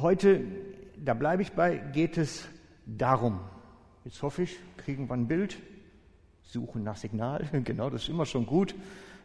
Heute, 0.00 0.44
da 0.96 1.12
bleibe 1.12 1.42
ich 1.42 1.54
bei, 1.54 1.78
geht 1.78 2.18
es 2.18 2.46
darum. 2.86 3.40
Jetzt 4.04 4.22
hoffe 4.22 4.44
ich, 4.44 4.56
kriegen 4.76 5.08
wir 5.08 5.14
ein 5.14 5.26
Bild, 5.26 5.58
suchen 6.44 6.84
nach 6.84 6.96
Signal. 6.96 7.48
Genau, 7.64 7.90
das 7.90 8.02
ist 8.02 8.08
immer 8.08 8.24
schon 8.24 8.46
gut, 8.46 8.76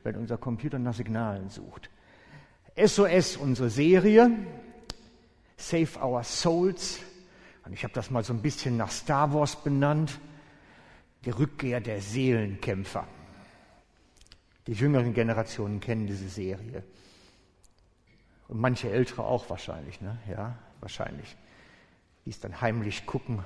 wenn 0.02 0.16
unser 0.16 0.40
Computer 0.40 0.80
nach 0.80 0.96
Signalen 0.96 1.52
sucht. 1.52 1.92
SOS, 2.76 3.38
unsere 3.38 3.70
Serie, 3.70 4.32
Save 5.58 6.04
Our 6.04 6.24
Souls. 6.24 7.02
Und 7.66 7.74
ich 7.74 7.84
habe 7.84 7.94
das 7.94 8.10
mal 8.10 8.24
so 8.24 8.34
ein 8.34 8.42
bisschen 8.42 8.76
nach 8.76 8.90
Star 8.90 9.32
Wars 9.32 9.64
benannt. 9.64 10.20
Die 11.24 11.30
Rückkehr 11.30 11.82
der 11.82 12.02
Seelenkämpfer. 12.02 13.08
Die 14.66 14.74
jüngeren 14.74 15.14
Generationen 15.14 15.80
kennen 15.80 16.08
diese 16.08 16.30
Serie. 16.30 16.84
Und 18.54 18.60
manche 18.60 18.92
Ältere 18.92 19.24
auch 19.24 19.50
wahrscheinlich, 19.50 20.00
ne? 20.00 20.16
Ja, 20.30 20.56
wahrscheinlich. 20.80 21.36
Die 22.24 22.30
es 22.30 22.40
dann 22.40 22.62
heimlich 22.62 23.08
gucken. 23.08 23.44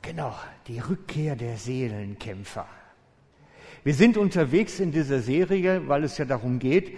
Genau, 0.00 0.34
die 0.68 0.78
Rückkehr 0.78 1.36
der 1.36 1.58
Seelenkämpfer. 1.58 2.66
Wir 3.84 3.92
sind 3.92 4.16
unterwegs 4.16 4.80
in 4.80 4.90
dieser 4.90 5.20
Serie, 5.20 5.86
weil 5.86 6.04
es 6.04 6.16
ja 6.16 6.24
darum 6.24 6.58
geht, 6.58 6.96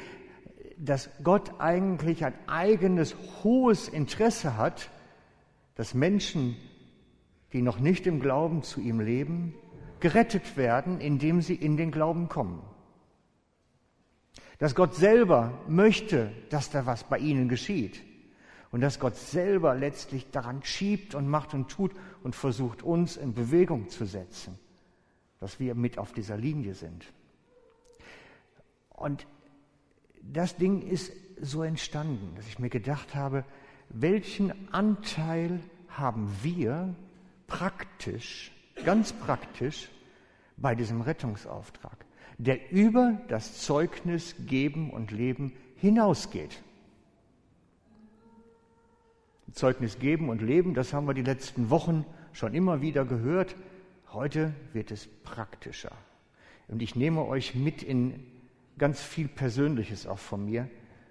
dass 0.77 1.11
Gott 1.25 1.59
eigentlich 1.59 2.25
ein 2.25 2.35
eigenes 2.47 3.17
hohes 3.43 3.89
Interesse 3.89 4.57
hat, 4.57 4.91
dass 5.75 5.93
Menschen, 5.93 6.57
die 7.53 7.63
noch 7.63 7.81
nicht 7.81 8.07
im 8.07 8.21
Glauben 8.21 8.63
zu 8.63 8.81
ihm 8.81 9.01
leben, 9.01 9.55
gerettet 9.99 10.57
werden, 10.57 11.01
indem 11.01 11.43
sie 11.43 11.57
in 11.57 11.77
den 11.77 11.91
Glauben 11.91 12.29
kommen. 12.29 12.63
Dass 14.59 14.75
Gott 14.75 14.95
selber 14.95 15.53
möchte, 15.69 16.33
dass 16.51 16.71
da 16.71 16.87
was 16.87 17.05
bei 17.05 17.19
ihnen 17.19 17.49
geschieht. 17.49 18.03
Und 18.71 18.83
dass 18.83 19.01
Gott 19.01 19.17
selber 19.17 19.75
letztlich 19.75 20.31
daran 20.31 20.63
schiebt 20.63 21.15
und 21.15 21.29
macht 21.29 21.55
und 21.55 21.69
tut 21.69 21.93
und 22.23 22.35
versucht, 22.35 22.83
uns 22.83 23.17
in 23.17 23.33
Bewegung 23.33 23.89
zu 23.89 24.05
setzen, 24.05 24.59
dass 25.41 25.59
wir 25.59 25.75
mit 25.75 25.97
auf 25.97 26.13
dieser 26.13 26.37
Linie 26.37 26.75
sind. 26.75 27.07
Und 28.91 29.27
das 30.21 30.57
Ding 30.57 30.83
ist 30.83 31.13
so 31.41 31.63
entstanden, 31.63 32.35
dass 32.37 32.47
ich 32.47 32.59
mir 32.59 32.69
gedacht 32.69 33.15
habe, 33.15 33.45
welchen 33.89 34.53
Anteil 34.73 35.61
haben 35.89 36.31
wir 36.43 36.95
praktisch, 37.47 38.53
ganz 38.85 39.13
praktisch 39.13 39.89
bei 40.57 40.75
diesem 40.75 41.01
Rettungsauftrag, 41.01 42.05
der 42.39 42.71
über 42.71 43.21
das 43.29 43.61
Zeugnis 43.61 44.35
Geben 44.47 44.91
und 44.91 45.11
Leben 45.11 45.53
hinausgeht. 45.77 46.63
Zeugnis 49.53 49.99
geben 49.99 50.29
und 50.29 50.41
leben, 50.41 50.75
das 50.75 50.93
haben 50.93 51.07
wir 51.07 51.15
die 51.15 51.23
letzten 51.23 51.71
Wochen 51.71 52.05
schon 52.33 52.55
immer 52.55 52.81
wieder 52.81 53.05
gehört. 53.05 53.57
Heute 54.13 54.55
wird 54.73 54.91
es 54.91 55.07
praktischer. 55.07 55.93
Und 56.69 56.83
ich 56.83 56.95
nehme 56.95 57.25
euch 57.27 57.55
mit 57.55 57.83
in 57.83 58.23
ganz 58.77 59.03
viel 59.03 59.27
Persönliches 59.27 60.07
auch 60.07 60.19
von 60.19 60.45
mir. 60.45 60.69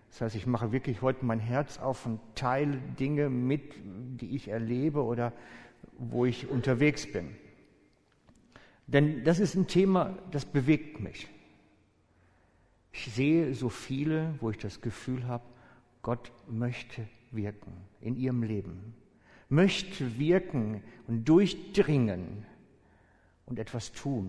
Das 0.09 0.21
heißt, 0.21 0.35
ich 0.35 0.47
mache 0.47 0.71
wirklich 0.71 1.01
heute 1.01 1.25
mein 1.25 1.39
Herz 1.39 1.79
auf 1.79 2.05
und 2.05 2.19
teile 2.35 2.77
Dinge 2.99 3.29
mit, 3.29 3.73
die 4.21 4.35
ich 4.35 4.47
erlebe 4.47 5.03
oder 5.03 5.33
wo 5.97 6.25
ich 6.25 6.47
unterwegs 6.49 7.11
bin. 7.11 7.35
Denn 8.87 9.25
das 9.25 9.39
ist 9.39 9.55
ein 9.55 9.67
Thema, 9.67 10.17
das 10.31 10.45
bewegt 10.45 10.99
mich. 11.01 11.27
Ich 12.93 13.13
sehe 13.13 13.53
so 13.53 13.69
viele, 13.69 14.33
wo 14.39 14.49
ich 14.49 14.57
das 14.57 14.81
Gefühl 14.81 15.27
habe, 15.27 15.43
Gott 16.01 16.31
möchte 16.47 17.07
wirken 17.31 17.73
in 17.99 18.15
ihrem 18.15 18.43
Leben, 18.43 18.95
möchte 19.49 20.17
wirken 20.17 20.81
und 21.05 21.25
durchdringen 21.25 22.45
und 23.45 23.59
etwas 23.59 23.91
tun. 23.91 24.27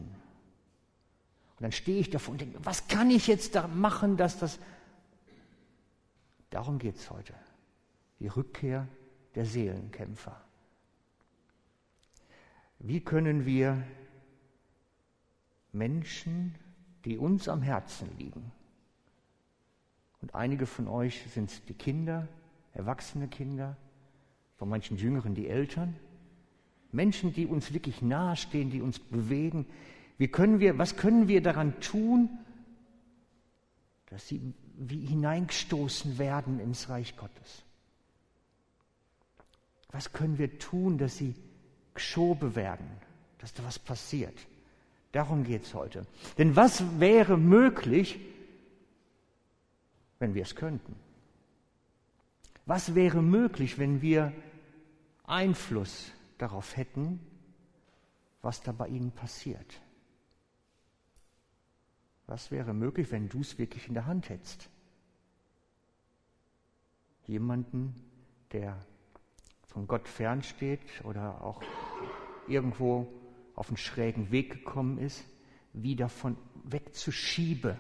Und 1.57 1.63
dann 1.63 1.73
stehe 1.73 2.01
ich 2.01 2.11
davor 2.11 2.33
und 2.33 2.40
denke, 2.40 2.58
was 2.63 2.89
kann 2.89 3.11
ich 3.11 3.27
jetzt 3.27 3.55
da 3.55 3.69
machen, 3.69 4.17
dass 4.17 4.39
das... 4.39 4.58
Darum 6.51 6.79
geht 6.79 6.96
es 6.96 7.11
heute. 7.11 7.35
Die 8.20 8.29
Rückkehr 8.29 8.89
der 9.35 9.45
Seelenkämpfer. 9.45 10.40
Wie 12.80 13.01
können 13.01 13.45
wir 13.45 13.85
Menschen, 15.73 16.55
die 17.05 17.18
uns 17.18 17.48
am 17.48 17.62
Herzen 17.62 18.08
liegen, 18.18 18.52
und 20.20 20.34
einige 20.34 20.67
von 20.67 20.89
euch 20.89 21.23
sind 21.33 21.68
die 21.68 21.74
Kinder, 21.74 22.27
erwachsene 22.73 23.29
Kinder, 23.29 23.77
von 24.57 24.68
manchen 24.68 24.96
Jüngeren 24.96 25.34
die 25.34 25.48
Eltern, 25.48 25.95
Menschen, 26.90 27.33
die 27.33 27.46
uns 27.46 27.73
wirklich 27.73 28.02
nahestehen, 28.02 28.70
die 28.70 28.80
uns 28.80 28.98
bewegen, 28.98 29.67
wie 30.17 30.28
können 30.28 30.58
wir, 30.58 30.78
was 30.78 30.96
können 30.96 31.28
wir 31.28 31.42
daran 31.42 31.78
tun, 31.80 32.28
dass 34.07 34.27
sie 34.27 34.55
wie 34.77 35.05
hineingestoßen 35.05 36.18
werden 36.18 36.61
ins 36.61 36.89
Reich 36.89 37.17
Gottes? 37.17 37.62
Was 39.90 40.12
können 40.12 40.39
wir 40.39 40.58
tun, 40.58 40.98
dass 40.98 41.17
sie 41.17 41.34
geschoben 41.95 42.55
werden, 42.55 42.86
dass 43.39 43.55
da 43.55 43.64
was 43.64 43.78
passiert? 43.78 44.34
Darum 45.13 45.45
geht 45.45 45.63
es 45.63 45.74
heute. 45.74 46.07
Denn 46.36 46.55
was 46.57 47.01
wäre 47.01 47.39
möglich, 47.39 48.19
wenn 50.19 50.35
wir 50.35 50.42
es 50.42 50.55
könnten? 50.55 50.95
Was 52.67 52.95
wäre 52.95 53.23
möglich, 53.23 53.79
wenn 53.79 54.02
wir 54.02 54.33
Einfluss 55.24 56.13
darauf 56.36 56.77
hätten, 56.77 57.20
was 58.42 58.63
da 58.63 58.73
bei 58.73 58.89
ihnen 58.89 59.11
passiert? 59.11 59.80
Was 62.27 62.51
wäre 62.51 62.75
möglich, 62.75 63.11
wenn 63.11 63.30
du 63.30 63.40
es 63.40 63.57
wirklich 63.57 63.89
in 63.89 63.95
der 63.95 64.05
Hand 64.05 64.29
hättest? 64.29 64.69
Jemanden, 67.27 67.95
der 68.52 68.79
von 69.67 69.86
Gott 69.86 70.07
fernsteht 70.07 71.05
oder 71.05 71.42
auch 71.42 71.63
irgendwo 72.46 73.07
auf 73.58 73.69
einen 73.69 73.77
schrägen 73.77 74.30
Weg 74.30 74.52
gekommen 74.52 74.98
ist, 74.98 75.24
wieder 75.73 76.05
davon 76.05 76.36
wegzuschieben. 76.64 77.77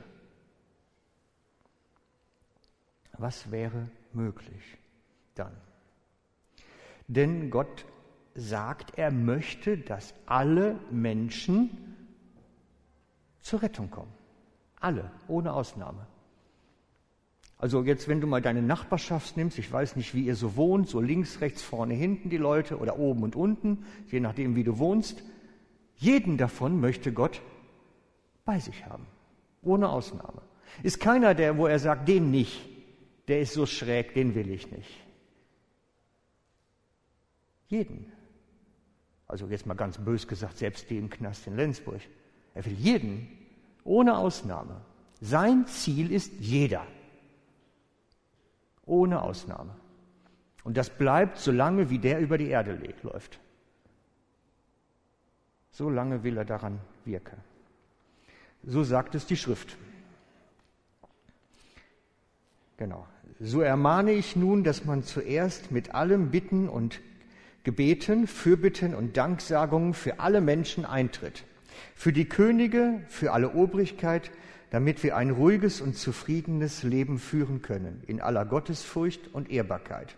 Was 3.12 3.50
wäre 3.50 3.88
möglich 4.12 4.78
dann? 5.34 5.52
Denn 7.06 7.50
Gott 7.50 7.84
sagt, 8.34 8.98
er 8.98 9.10
möchte, 9.10 9.78
dass 9.78 10.14
alle 10.26 10.78
Menschen 10.90 11.70
zur 13.40 13.62
Rettung 13.62 13.90
kommen. 13.90 14.12
Alle, 14.80 15.10
ohne 15.26 15.52
Ausnahme. 15.52 16.06
Also 17.56 17.82
jetzt, 17.82 18.06
wenn 18.08 18.20
du 18.20 18.26
mal 18.26 18.42
deine 18.42 18.62
Nachbarschaft 18.62 19.36
nimmst, 19.36 19.58
ich 19.58 19.72
weiß 19.72 19.96
nicht, 19.96 20.14
wie 20.14 20.24
ihr 20.24 20.36
so 20.36 20.54
wohnt, 20.54 20.88
so 20.88 21.00
links, 21.00 21.40
rechts, 21.40 21.62
vorne, 21.62 21.94
hinten 21.94 22.30
die 22.30 22.36
Leute 22.36 22.78
oder 22.78 22.98
oben 22.98 23.22
und 23.22 23.34
unten, 23.34 23.84
je 24.08 24.20
nachdem, 24.20 24.54
wie 24.54 24.64
du 24.64 24.78
wohnst, 24.78 25.24
jeden 25.98 26.38
davon 26.38 26.80
möchte 26.80 27.12
Gott 27.12 27.42
bei 28.44 28.58
sich 28.58 28.86
haben, 28.86 29.06
ohne 29.62 29.88
Ausnahme. 29.88 30.42
Ist 30.82 31.00
keiner 31.00 31.34
der, 31.34 31.58
wo 31.58 31.66
er 31.66 31.78
sagt, 31.78 32.08
den 32.08 32.30
nicht, 32.30 32.68
der 33.26 33.40
ist 33.40 33.52
so 33.52 33.66
schräg, 33.66 34.14
den 34.14 34.34
will 34.34 34.50
ich 34.50 34.70
nicht. 34.70 34.90
Jeden. 37.66 38.12
Also 39.26 39.46
jetzt 39.48 39.66
mal 39.66 39.74
ganz 39.74 39.98
bös 39.98 40.26
gesagt, 40.26 40.56
selbst 40.56 40.90
im 40.90 41.10
Knast 41.10 41.46
in 41.46 41.56
Lenzburg. 41.56 42.00
Er 42.54 42.64
will 42.64 42.72
jeden 42.72 43.28
ohne 43.84 44.16
Ausnahme. 44.16 44.80
Sein 45.20 45.66
Ziel 45.66 46.12
ist 46.12 46.32
jeder. 46.38 46.86
Ohne 48.86 49.20
Ausnahme. 49.20 49.74
Und 50.64 50.76
das 50.76 50.90
bleibt 50.90 51.38
so 51.38 51.52
lange, 51.52 51.90
wie 51.90 51.98
der 51.98 52.20
über 52.20 52.38
die 52.38 52.48
Erde 52.48 52.78
läuft. 53.02 53.38
So 55.78 55.88
lange 55.88 56.24
will 56.24 56.36
er 56.36 56.44
daran 56.44 56.80
wirken. 57.04 57.36
So 58.64 58.82
sagt 58.82 59.14
es 59.14 59.26
die 59.26 59.36
Schrift. 59.36 59.76
Genau. 62.78 63.06
So 63.38 63.60
ermahne 63.60 64.10
ich 64.10 64.34
nun, 64.34 64.64
dass 64.64 64.84
man 64.84 65.04
zuerst 65.04 65.70
mit 65.70 65.94
allem 65.94 66.32
Bitten 66.32 66.68
und 66.68 66.98
Gebeten, 67.62 68.26
Fürbitten 68.26 68.92
und 68.92 69.16
Danksagungen 69.16 69.94
für 69.94 70.18
alle 70.18 70.40
Menschen 70.40 70.84
eintritt 70.84 71.44
für 71.94 72.12
die 72.12 72.28
Könige, 72.28 73.00
für 73.06 73.32
alle 73.32 73.54
Obrigkeit, 73.54 74.32
damit 74.70 75.04
wir 75.04 75.16
ein 75.16 75.30
ruhiges 75.30 75.80
und 75.80 75.96
zufriedenes 75.96 76.82
Leben 76.82 77.20
führen 77.20 77.62
können, 77.62 78.02
in 78.08 78.20
aller 78.20 78.44
Gottesfurcht 78.44 79.32
und 79.32 79.48
Ehrbarkeit. 79.48 80.16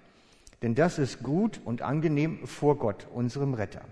Denn 0.63 0.75
das 0.75 0.99
ist 0.99 1.23
gut 1.23 1.61
und 1.67 1.83
angenehm 1.83 2.47
vor 2.47 2.79
Gott, 2.79 3.07
unserem 3.13 3.53
Retter. 3.53 3.83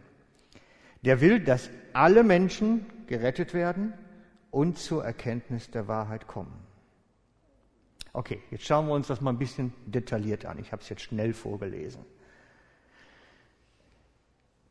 Der 1.02 1.20
will, 1.20 1.40
dass 1.40 1.70
alle 1.92 2.24
Menschen 2.24 2.86
gerettet 3.06 3.54
werden 3.54 3.92
und 4.50 4.78
zur 4.78 5.04
Erkenntnis 5.04 5.70
der 5.70 5.88
Wahrheit 5.88 6.26
kommen. 6.26 6.52
Okay, 8.12 8.42
jetzt 8.50 8.64
schauen 8.64 8.86
wir 8.88 8.94
uns 8.94 9.06
das 9.06 9.20
mal 9.20 9.30
ein 9.30 9.38
bisschen 9.38 9.72
detailliert 9.86 10.44
an. 10.44 10.58
Ich 10.58 10.72
habe 10.72 10.82
es 10.82 10.88
jetzt 10.88 11.02
schnell 11.02 11.32
vorgelesen. 11.32 12.04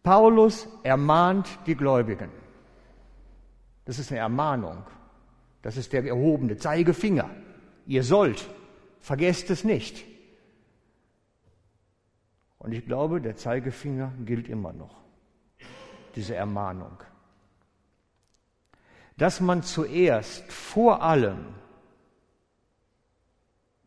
Paulus 0.04 0.68
ermahnt 0.84 1.48
die 1.66 1.76
Gläubigen. 1.76 2.30
Das 3.86 4.00
ist 4.00 4.12
eine 4.12 4.20
Ermahnung. 4.20 4.84
Das 5.62 5.78
ist 5.78 5.94
der 5.94 6.06
erhobene 6.06 6.58
Zeigefinger. 6.58 7.30
Ihr 7.86 8.04
sollt, 8.04 8.50
vergesst 9.00 9.50
es 9.50 9.64
nicht. 9.64 10.06
Und 12.58 12.74
ich 12.74 12.86
glaube, 12.86 13.22
der 13.22 13.36
Zeigefinger 13.36 14.12
gilt 14.26 14.50
immer 14.50 14.74
noch. 14.74 15.07
Diese 16.18 16.36
Ermahnung. 16.36 16.98
Dass 19.18 19.40
man 19.40 19.62
zuerst 19.62 20.52
vor 20.52 21.04
allem 21.04 21.46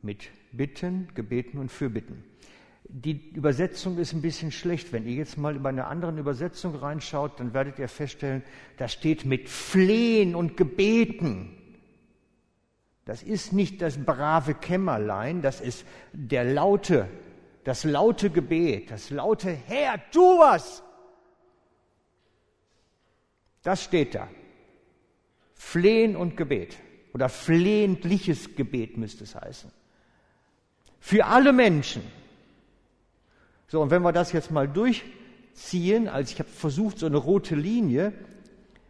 mit 0.01 0.29
Bitten, 0.53 1.09
Gebeten 1.17 1.59
und 1.59 1.73
Fürbitten. 1.73 2.23
Die 2.85 3.33
Übersetzung 3.33 3.99
ist 3.99 4.13
ein 4.13 4.23
bisschen 4.23 4.53
schlecht. 4.53 4.93
Wenn 4.93 5.07
ihr 5.07 5.15
jetzt 5.15 5.39
mal 5.39 5.57
über 5.57 5.71
eine 5.71 5.89
andere 5.89 6.17
Übersetzung 6.17 6.77
reinschaut, 6.77 7.41
dann 7.41 7.53
werdet 7.53 7.81
ihr 7.81 7.89
feststellen, 7.89 8.45
da 8.77 8.87
steht 8.87 9.25
mit 9.25 9.49
Flehen 9.49 10.37
und 10.37 10.57
Gebeten. 10.57 11.57
Das 13.07 13.25
ist 13.25 13.53
nicht 13.53 13.83
das 13.83 13.99
brave 13.99 14.55
Kämmerlein, 14.55 15.43
das 15.43 15.61
ist 15.61 15.85
der 16.13 16.45
laute, 16.45 17.09
das 17.65 17.83
laute 17.83 18.31
Gebet, 18.31 18.93
das 18.93 19.11
laute 19.11 19.51
Herr, 19.51 20.01
tu 20.13 20.39
was! 20.39 20.85
Das 23.63 23.85
steht 23.85 24.15
da. 24.15 24.29
Flehen 25.55 26.17
und 26.17 26.37
Gebet 26.37 26.77
oder 27.13 27.29
flehentliches 27.29 28.57
Gebet 28.57 28.97
müsste 28.97 29.25
es 29.25 29.35
heißen. 29.35 29.71
Für 31.01 31.27
alle 31.27 31.53
Menschen. 31.53 32.03
So, 33.69 33.81
und 33.83 33.91
wenn 33.91 34.03
wir 34.03 34.13
das 34.13 34.33
jetzt 34.33 34.51
mal 34.51 34.69
durchziehen, 34.69 36.09
also 36.09 36.33
ich 36.33 36.39
habe 36.39 36.49
versucht, 36.49 36.99
so 36.99 37.07
eine 37.07 37.17
rote 37.17 37.55
Linie, 37.55 38.13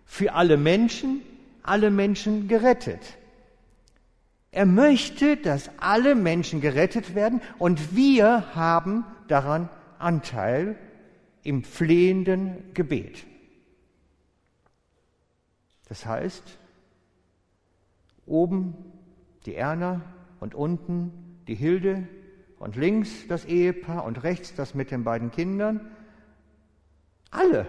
für 0.04 0.32
alle 0.32 0.56
Menschen, 0.56 1.22
alle 1.62 1.90
Menschen 1.90 2.48
gerettet. 2.48 3.00
Er 4.52 4.66
möchte, 4.66 5.36
dass 5.36 5.70
alle 5.78 6.14
Menschen 6.14 6.60
gerettet 6.60 7.14
werden 7.14 7.40
und 7.58 7.94
wir 7.94 8.54
haben 8.54 9.04
daran 9.28 9.68
Anteil 9.98 10.76
im 11.42 11.62
flehenden 11.62 12.74
Gebet. 12.74 13.24
Das 15.90 16.06
heißt, 16.06 16.44
oben 18.24 18.74
die 19.44 19.56
Erna 19.56 20.00
und 20.38 20.54
unten 20.54 21.42
die 21.48 21.56
Hilde 21.56 22.06
und 22.60 22.76
links 22.76 23.26
das 23.26 23.44
Ehepaar 23.44 24.04
und 24.04 24.22
rechts 24.22 24.54
das 24.54 24.72
mit 24.72 24.92
den 24.92 25.02
beiden 25.02 25.32
Kindern. 25.32 25.90
Alle. 27.32 27.66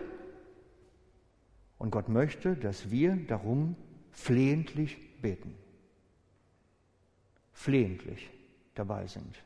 Und 1.79 1.89
Gott 1.89 2.09
möchte, 2.09 2.55
dass 2.55 2.91
wir 2.91 3.15
darum 3.15 3.75
flehentlich 4.11 4.99
beten. 5.19 5.55
Flehentlich 7.53 8.29
dabei 8.75 9.07
sind. 9.07 9.43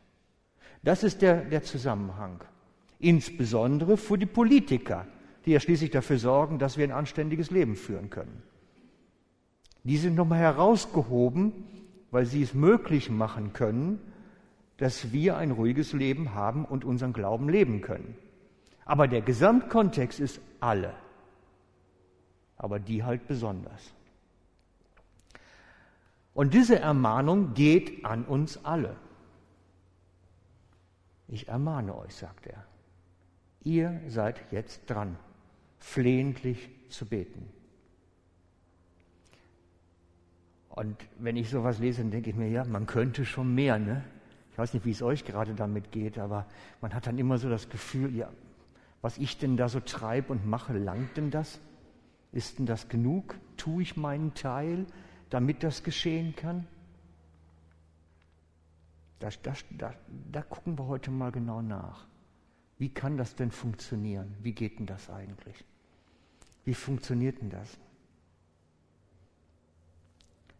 Das 0.83 1.01
ist 1.05 1.21
der, 1.21 1.45
der 1.45 1.63
Zusammenhang. 1.63 2.43
Insbesondere 2.99 3.95
für 3.95 4.17
die 4.17 4.25
Politiker, 4.25 5.07
die 5.45 5.51
ja 5.51 5.61
schließlich 5.61 5.91
dafür 5.91 6.17
sorgen, 6.17 6.59
dass 6.59 6.77
wir 6.77 6.83
ein 6.83 6.91
anständiges 6.91 7.51
Leben 7.51 7.77
führen 7.77 8.09
können. 8.09 8.43
Die 9.85 9.97
sind 9.97 10.15
nochmal 10.15 10.39
herausgehoben, 10.39 11.53
weil 12.11 12.25
sie 12.25 12.41
es 12.41 12.53
möglich 12.53 13.09
machen 13.09 13.53
können, 13.53 13.99
dass 14.77 15.13
wir 15.13 15.37
ein 15.37 15.51
ruhiges 15.51 15.93
Leben 15.93 16.33
haben 16.33 16.65
und 16.65 16.83
unseren 16.83 17.13
Glauben 17.13 17.49
leben 17.49 17.81
können. 17.81 18.17
Aber 18.83 19.07
der 19.07 19.21
Gesamtkontext 19.21 20.19
ist 20.19 20.41
alle. 20.59 20.93
Aber 22.57 22.79
die 22.79 23.03
halt 23.03 23.27
besonders. 23.27 23.93
Und 26.33 26.53
diese 26.53 26.79
Ermahnung 26.79 27.53
geht 27.53 28.05
an 28.05 28.25
uns 28.25 28.65
alle. 28.65 28.95
Ich 31.27 31.47
ermahne 31.47 31.95
euch, 31.95 32.15
sagt 32.15 32.47
er. 32.47 32.65
Ihr 33.63 34.01
seid 34.07 34.41
jetzt 34.51 34.89
dran, 34.89 35.17
flehentlich 35.77 36.69
zu 36.89 37.05
beten. 37.05 37.49
Und 40.75 40.97
wenn 41.19 41.37
ich 41.37 41.49
sowas 41.49 41.79
lese, 41.79 42.01
dann 42.01 42.11
denke 42.11 42.29
ich 42.29 42.35
mir, 42.35 42.49
ja, 42.49 42.65
man 42.65 42.85
könnte 42.85 43.25
schon 43.25 43.55
mehr, 43.55 43.79
ne? 43.79 44.03
Ich 44.51 44.57
weiß 44.57 44.73
nicht, 44.73 44.85
wie 44.85 44.91
es 44.91 45.01
euch 45.01 45.25
gerade 45.25 45.53
damit 45.53 45.91
geht, 45.91 46.17
aber 46.17 46.45
man 46.81 46.93
hat 46.93 47.07
dann 47.07 47.17
immer 47.17 47.37
so 47.37 47.49
das 47.49 47.69
Gefühl, 47.69 48.15
ja, 48.15 48.29
was 49.01 49.17
ich 49.17 49.37
denn 49.37 49.57
da 49.57 49.69
so 49.69 49.79
treibe 49.79 50.31
und 50.31 50.45
mache, 50.45 50.73
langt 50.73 51.17
denn 51.17 51.31
das? 51.31 51.59
Ist 52.31 52.59
denn 52.59 52.65
das 52.65 52.89
genug? 52.89 53.35
Tue 53.57 53.83
ich 53.83 53.95
meinen 53.95 54.33
Teil, 54.33 54.85
damit 55.29 55.63
das 55.63 55.83
geschehen 55.83 56.35
kann? 56.35 56.67
Das, 59.19 59.41
das, 59.41 59.63
da, 59.71 59.93
da 60.31 60.41
gucken 60.41 60.77
wir 60.77 60.87
heute 60.87 61.11
mal 61.11 61.31
genau 61.31 61.61
nach. 61.61 62.05
Wie 62.77 62.89
kann 62.89 63.17
das 63.17 63.35
denn 63.35 63.51
funktionieren? 63.51 64.35
Wie 64.41 64.51
geht 64.51 64.79
denn 64.79 64.85
das 64.85 65.09
eigentlich? 65.09 65.63
Wie 66.65 66.73
funktioniert 66.73 67.41
denn 67.41 67.49
das? 67.49 67.77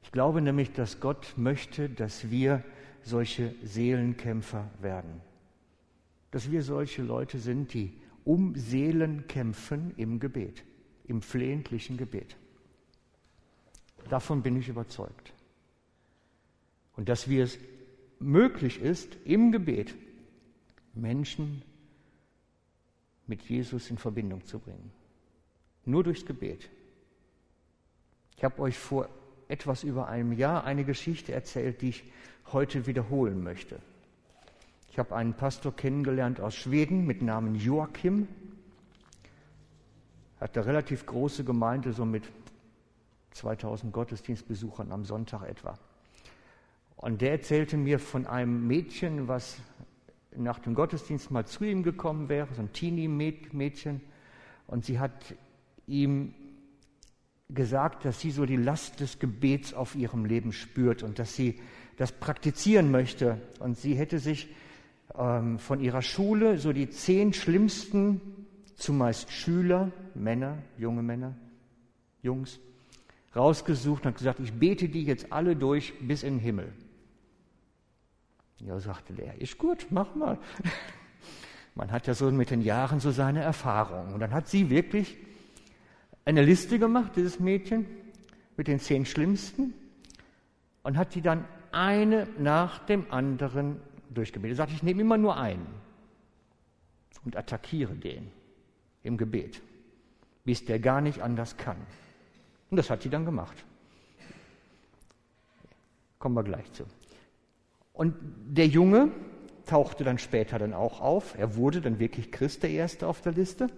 Ich 0.06 0.12
glaube 0.12 0.40
nämlich, 0.40 0.72
dass 0.72 1.00
Gott 1.00 1.34
möchte, 1.36 1.90
dass 1.90 2.30
wir 2.30 2.64
solche 3.02 3.56
Seelenkämpfer 3.64 4.70
werden. 4.80 5.20
Dass 6.30 6.52
wir 6.52 6.62
solche 6.62 7.02
Leute 7.02 7.40
sind, 7.40 7.74
die 7.74 7.92
um 8.24 8.56
Seelen 8.56 9.28
kämpfen 9.28 9.94
im 9.98 10.20
Gebet, 10.20 10.64
im 11.06 11.24
flehentlichen 11.24 11.98
Gebet. 11.98 12.38
Davon 14.08 14.44
bin 14.44 14.56
ich 14.58 14.70
überzeugt. 14.70 15.34
Und 16.96 17.10
dass 17.10 17.28
wir 17.28 17.44
es 17.44 17.58
möglich 18.20 18.80
ist, 18.80 19.18
im 19.26 19.52
Gebet 19.52 19.96
Menschen 20.94 21.64
mit 23.26 23.42
Jesus 23.42 23.90
in 23.90 23.98
Verbindung 23.98 24.46
zu 24.46 24.60
bringen. 24.60 24.92
Nur 25.84 26.04
durchs 26.04 26.26
Gebet. 26.26 26.70
Ich 28.38 28.44
habe 28.44 28.62
euch 28.62 28.78
vor 28.78 29.10
etwas 29.48 29.84
über 29.84 30.08
einem 30.08 30.34
Jahr 30.34 30.64
eine 30.64 30.86
Geschichte 30.86 31.34
erzählt, 31.34 31.82
die 31.82 31.90
ich 31.90 32.04
heute 32.52 32.88
wiederholen 32.88 33.44
möchte. 33.44 33.80
Ich 34.90 35.00
habe 35.00 35.16
einen 35.16 35.34
Pastor 35.34 35.76
kennengelernt 35.76 36.40
aus 36.40 36.56
Schweden 36.56 37.06
mit 37.06 37.22
Namen 37.22 37.56
Joachim. 37.56 38.28
Er 40.40 40.46
hat 40.46 40.58
eine 40.58 40.66
relativ 40.66 41.06
große 41.06 41.44
Gemeinde, 41.44 41.92
so 41.92 42.06
mit 42.06 42.24
2000 43.32 43.92
Gottesdienstbesuchern 43.92 44.92
am 44.92 45.04
Sonntag 45.04 45.44
etwa. 45.44 45.78
Und 46.96 47.22
der 47.22 47.32
erzählte 47.32 47.78
mir 47.78 48.00
von 48.00 48.26
einem 48.26 48.68
Mädchen, 48.68 49.28
was 49.28 49.58
nach 50.36 50.60
dem 50.60 50.76
Gottesdienst 50.76 51.30
mal 51.32 51.46
zu 51.46 51.64
ihm 51.66 51.84
gekommen 51.84 52.30
wäre, 52.30 52.48
so 52.54 52.62
ein 52.62 52.72
Teenie-Mädchen. 52.72 54.02
Und 54.68 54.86
sie 54.86 55.00
hat 55.00 55.36
ihm 55.88 56.34
gesagt, 57.50 58.06
dass 58.06 58.20
sie 58.20 58.32
so 58.32 58.46
die 58.46 58.56
Last 58.56 59.00
des 59.00 59.20
Gebets 59.20 59.74
auf 59.74 59.96
ihrem 59.96 60.26
Leben 60.26 60.52
spürt 60.52 61.04
und 61.04 61.20
dass 61.20 61.36
sie 61.36 61.60
das 61.98 62.12
praktizieren 62.12 62.92
möchte. 62.92 63.40
Und 63.60 63.78
sie 63.78 63.96
hätte 63.96 64.20
sich 64.20 64.50
ähm, 65.18 65.60
von 65.60 65.80
ihrer 65.80 66.02
Schule 66.02 66.58
so 66.58 66.74
die 66.74 66.90
zehn 66.90 67.34
schlimmsten, 67.34 68.20
zumeist 68.76 69.32
Schüler, 69.32 69.92
Männer, 70.16 70.58
junge 70.78 71.04
Männer, 71.04 71.36
Jungs, 72.22 72.60
rausgesucht 73.36 74.06
und 74.06 74.18
gesagt, 74.18 74.40
ich 74.40 74.54
bete 74.54 74.90
die 74.90 75.04
jetzt 75.04 75.32
alle 75.32 75.56
durch 75.56 75.94
bis 76.02 76.24
in 76.24 76.36
den 76.36 76.40
Himmel. 76.40 76.74
Ja, 78.60 78.80
sagte 78.80 79.14
der, 79.14 79.40
ist 79.40 79.58
gut, 79.58 79.88
mach 79.90 80.16
mal. 80.16 80.40
Man 81.76 81.92
hat 81.92 82.08
ja 82.08 82.14
so 82.14 82.32
mit 82.32 82.52
den 82.52 82.62
Jahren 82.62 83.02
so 83.02 83.12
seine 83.12 83.42
Erfahrungen. 83.42 84.14
Und 84.14 84.22
dann 84.22 84.34
hat 84.34 84.48
sie 84.48 84.70
wirklich 84.70 85.18
eine 86.26 86.44
Liste 86.44 86.80
gemacht, 86.80 87.16
dieses 87.16 87.40
Mädchen, 87.40 87.86
mit 88.58 88.68
den 88.68 88.80
zehn 88.80 89.06
schlimmsten 89.06 89.74
und 90.84 90.98
hat 90.98 91.14
die 91.16 91.22
dann 91.22 91.46
eine 91.72 92.28
nach 92.40 92.80
dem 92.86 93.12
anderen 93.12 93.80
durchgebetet. 94.10 94.58
Sagte, 94.58 94.74
ich 94.74 94.84
nehme 94.84 95.02
immer 95.02 95.18
nur 95.18 95.38
einen 95.38 95.68
und 97.26 97.36
attackiere 97.36 97.94
den 97.94 98.32
im 99.04 99.18
Gebet, 99.18 99.62
bis 100.46 100.66
der 100.66 100.80
gar 100.80 101.02
nicht 101.02 101.22
anders 101.22 101.58
kann. 101.58 101.78
Und 102.70 102.78
das 102.78 102.90
hat 102.90 103.04
sie 103.04 103.10
dann 103.10 103.26
gemacht. 103.26 103.64
Kommen 106.18 106.36
wir 106.36 106.44
gleich 106.44 106.72
zu. 106.72 106.86
Und 107.94 108.16
der 108.48 108.68
Junge 108.68 109.12
tauchte 109.66 110.04
dann 110.04 110.18
später 110.18 110.60
dann 110.60 110.74
auch 110.74 111.02
auf. 111.02 111.38
Er 111.38 111.56
wurde 111.56 111.82
dann 111.82 112.00
wirklich 112.00 112.32
Christ, 112.32 112.64
der 112.64 112.72
Erste 112.72 113.08
auf 113.08 113.22
der 113.22 113.34
Liste 113.34 113.70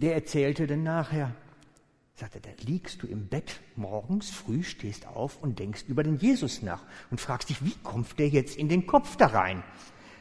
der 0.00 0.14
erzählte 0.14 0.66
dann 0.66 0.82
nachher, 0.82 1.34
Sagt 2.20 2.34
er, 2.34 2.42
da 2.42 2.50
liegst 2.66 3.02
du 3.02 3.06
im 3.06 3.28
Bett 3.28 3.60
morgens 3.76 4.28
früh, 4.28 4.62
stehst 4.62 5.06
auf 5.06 5.42
und 5.42 5.58
denkst 5.58 5.84
über 5.88 6.02
den 6.02 6.18
Jesus 6.18 6.60
nach 6.60 6.82
und 7.10 7.18
fragst 7.18 7.48
dich, 7.48 7.64
wie 7.64 7.74
kommt 7.82 8.18
der 8.18 8.28
jetzt 8.28 8.58
in 8.58 8.68
den 8.68 8.86
Kopf 8.86 9.16
da 9.16 9.28
rein? 9.28 9.62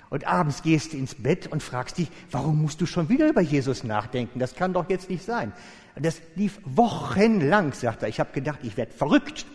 Und 0.09 0.25
abends 0.25 0.63
gehst 0.63 0.93
du 0.93 0.97
ins 0.97 1.13
Bett 1.13 1.47
und 1.47 1.61
fragst 1.61 1.97
dich, 1.97 2.07
warum 2.31 2.61
musst 2.61 2.79
du 2.79 2.85
schon 2.85 3.09
wieder 3.09 3.27
über 3.27 3.41
Jesus 3.41 3.83
nachdenken? 3.83 4.39
Das 4.39 4.55
kann 4.55 4.71
doch 4.71 4.89
jetzt 4.89 5.09
nicht 5.09 5.25
sein. 5.25 5.51
Das 5.99 6.21
lief 6.35 6.61
wochenlang, 6.63 7.73
sagt 7.73 8.01
er. 8.01 8.07
Ich 8.07 8.21
habe 8.21 8.31
gedacht, 8.31 8.59
ich 8.63 8.77
werde 8.77 8.93
verrückt. 8.93 9.45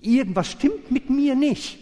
Irgendwas 0.00 0.52
stimmt 0.52 0.92
mit 0.92 1.10
mir 1.10 1.34
nicht. 1.34 1.80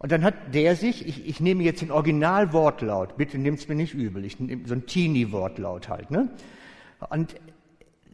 Und 0.00 0.10
dann 0.10 0.24
hat 0.24 0.54
der 0.54 0.76
sich, 0.76 1.06
ich, 1.06 1.28
ich 1.28 1.40
nehme 1.40 1.62
jetzt 1.62 1.82
den 1.82 1.90
Originalwortlaut, 1.90 3.18
bitte 3.18 3.36
nimmt's 3.36 3.68
mir 3.68 3.74
nicht 3.74 3.92
übel, 3.92 4.24
ich 4.24 4.40
nehme 4.40 4.66
so 4.66 4.74
ein 4.74 4.86
Teenie-Wortlaut 4.86 5.90
halt, 5.90 6.10
ne? 6.10 6.30
Und 7.10 7.34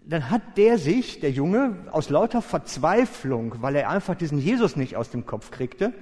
dann 0.05 0.29
hat 0.29 0.57
der 0.57 0.79
sich, 0.79 1.21
der 1.21 1.31
Junge, 1.31 1.77
aus 1.93 2.11
lauter 2.11 2.43
Verzweiflung, 2.43 3.63
weil 3.63 3.77
er 3.77 3.89
einfach 3.89 4.17
diesen 4.17 4.39
Jesus 4.39 4.75
nicht 4.75 4.97
aus 4.97 5.11
dem 5.11 5.27
Kopf 5.27 5.53
kriegte, 5.53 5.93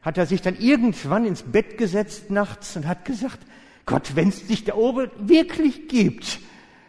hat 0.00 0.16
er 0.16 0.26
sich 0.26 0.42
dann 0.42 0.56
irgendwann 0.56 1.24
ins 1.24 1.42
Bett 1.42 1.76
gesetzt 1.76 2.30
nachts 2.30 2.76
und 2.76 2.86
hat 2.86 3.04
gesagt, 3.04 3.40
Gott, 3.84 4.14
wenn 4.14 4.28
es 4.28 4.46
dich 4.46 4.62
da 4.62 4.74
oben 4.74 5.10
wirklich 5.18 5.88
gibt, 5.88 6.38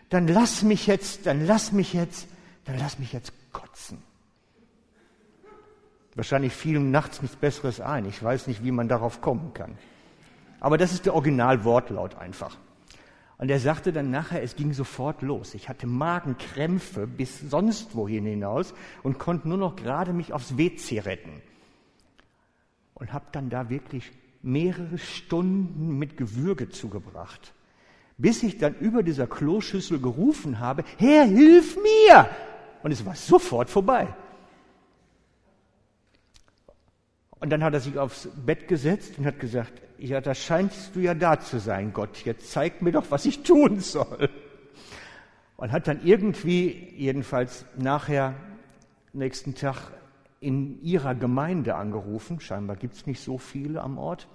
dann 0.10 0.28
lass 0.28 0.62
mich 0.62 0.86
jetzt, 0.86 1.26
dann 1.26 1.46
lass 1.48 1.72
mich 1.72 1.94
jetzt, 1.94 2.28
dann 2.66 2.78
lass 2.78 3.00
mich 3.00 3.14
jetzt 3.14 3.34
kotzen. 3.52 4.07
Wahrscheinlich 6.18 6.52
fiel 6.52 6.78
ihm 6.78 6.90
nachts 6.90 7.22
nichts 7.22 7.38
Besseres 7.38 7.80
ein. 7.80 8.06
Ich 8.06 8.22
weiß 8.22 8.48
nicht, 8.48 8.64
wie 8.64 8.72
man 8.72 8.88
darauf 8.88 9.22
kommen 9.22 9.54
kann. 9.54 9.78
Aber 10.60 10.80
das 10.80 10.92
ist 10.92 11.06
der 11.06 11.14
Originalwortlaut 11.14 12.16
einfach. 12.16 12.58
Und 13.38 13.52
er 13.52 13.60
sagte 13.60 13.94
dann 13.94 14.10
nachher, 14.10 14.42
es 14.42 14.56
ging 14.56 14.74
sofort 14.74 15.22
los. 15.22 15.54
Ich 15.54 15.70
hatte 15.70 15.86
Magenkrämpfe 15.86 17.06
bis 17.06 17.40
sonst 17.40 17.96
wohin 17.96 18.26
hinaus 18.26 18.74
und 19.04 19.20
konnte 19.20 19.48
nur 19.48 19.60
noch 19.60 19.76
gerade 19.76 20.12
mich 20.12 20.34
aufs 20.34 20.58
WC 20.58 21.02
retten. 21.02 21.40
Und 22.96 23.14
habe 23.14 23.26
dann 23.32 23.52
da 23.52 23.70
wirklich 23.70 24.12
mehrere 24.42 24.98
Stunden 24.98 26.00
mit 26.00 26.18
Gewürge 26.18 26.70
zugebracht, 26.70 27.54
bis 28.18 28.42
ich 28.42 28.58
dann 28.58 28.74
über 28.80 29.04
dieser 29.04 29.28
Kloschüssel 29.28 30.02
gerufen 30.02 30.58
habe, 30.58 30.84
Herr, 30.98 31.26
hilf 31.26 31.78
mir! 31.78 32.28
Und 32.82 32.90
es 32.90 33.06
war 33.06 33.14
sofort 33.14 33.70
vorbei. 33.70 34.08
Und 37.40 37.52
dann 37.52 37.64
hat 37.64 37.74
er 37.74 37.80
sich 37.80 37.98
aufs 37.98 38.30
Bett 38.46 38.68
gesetzt 38.68 39.18
und 39.18 39.26
hat 39.26 39.40
gesagt, 39.40 39.74
ja, 40.00 40.22
da 40.22 40.34
scheinst 40.34 40.96
du 40.96 41.00
ja 41.00 41.14
da 41.14 41.40
zu 41.40 41.60
sein, 41.60 41.94
Gott. 41.94 42.24
Jetzt 42.26 42.52
zeig 42.52 42.82
mir 42.82 42.92
doch, 42.92 43.06
was 43.10 43.26
ich 43.26 43.44
tun 43.44 43.80
soll. 43.80 44.30
Und 45.56 45.72
hat 45.72 45.88
dann 45.88 46.02
irgendwie, 46.04 46.94
jedenfalls 46.96 47.66
nachher, 47.78 48.36
nächsten 49.14 49.56
Tag, 49.56 49.92
in 50.40 50.82
ihrer 50.84 51.16
Gemeinde 51.16 51.76
angerufen. 51.76 52.40
Scheinbar 52.40 52.76
gibt 52.76 52.94
es 52.94 53.08
nicht 53.08 53.22
so 53.24 53.38
viele 53.38 53.82
am 53.82 53.98
Ort. 53.98 54.28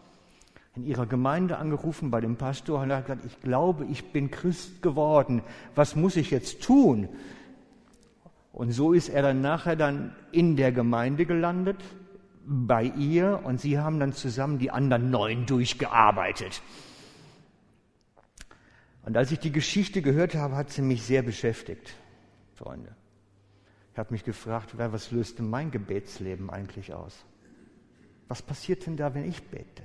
In 0.75 0.85
ihrer 0.85 1.07
Gemeinde 1.07 1.59
angerufen 1.59 2.11
bei 2.11 2.21
dem 2.21 2.37
Pastor 2.37 2.83
und 2.83 2.93
hat 2.93 3.07
gesagt, 3.07 3.25
ich 3.25 3.41
glaube, 3.41 3.85
ich 3.87 4.11
bin 4.13 4.31
Christ 4.31 4.83
geworden. 4.83 5.43
Was 5.75 5.95
muss 5.95 6.17
ich 6.17 6.31
jetzt 6.31 6.63
tun? 6.63 7.09
Und 8.53 8.73
so 8.73 8.93
ist 8.93 9.09
er 9.09 9.23
dann 9.23 9.41
nachher 9.41 9.77
dann 9.77 10.15
in 10.33 10.57
der 10.57 10.73
Gemeinde 10.73 11.25
gelandet 11.25 11.79
bei 12.45 12.85
ihr 12.85 13.41
und 13.45 13.61
sie 13.61 13.79
haben 13.79 14.01
dann 14.01 14.13
zusammen 14.13 14.59
die 14.59 14.71
anderen 14.71 15.11
neun 15.11 15.47
durchgearbeitet. 15.47 16.63
Und 19.05 19.17
als 19.17 19.33
ich 19.33 19.39
die 19.39 19.53
Geschichte 19.53 20.03
gehört 20.03 20.35
habe, 20.35 20.57
hat 20.57 20.71
sie 20.71 20.83
mich 20.83 21.03
sehr 21.03 21.23
beschäftigt, 21.23 21.95
Freunde. 22.55 22.95
Ich 23.93 23.99
habe 23.99 24.13
mich 24.13 24.25
gefragt, 24.25 24.75
was 24.77 25.11
löst 25.11 25.39
denn 25.39 25.51
mein 25.51 25.71
Gebetsleben 25.71 26.51
eigentlich 26.51 26.95
aus? 26.95 27.25
Was 28.29 28.41
passiert 28.41 28.87
denn 28.87 28.97
da, 28.97 29.15
wenn 29.15 29.29
ich 29.29 29.43
bete? 29.43 29.83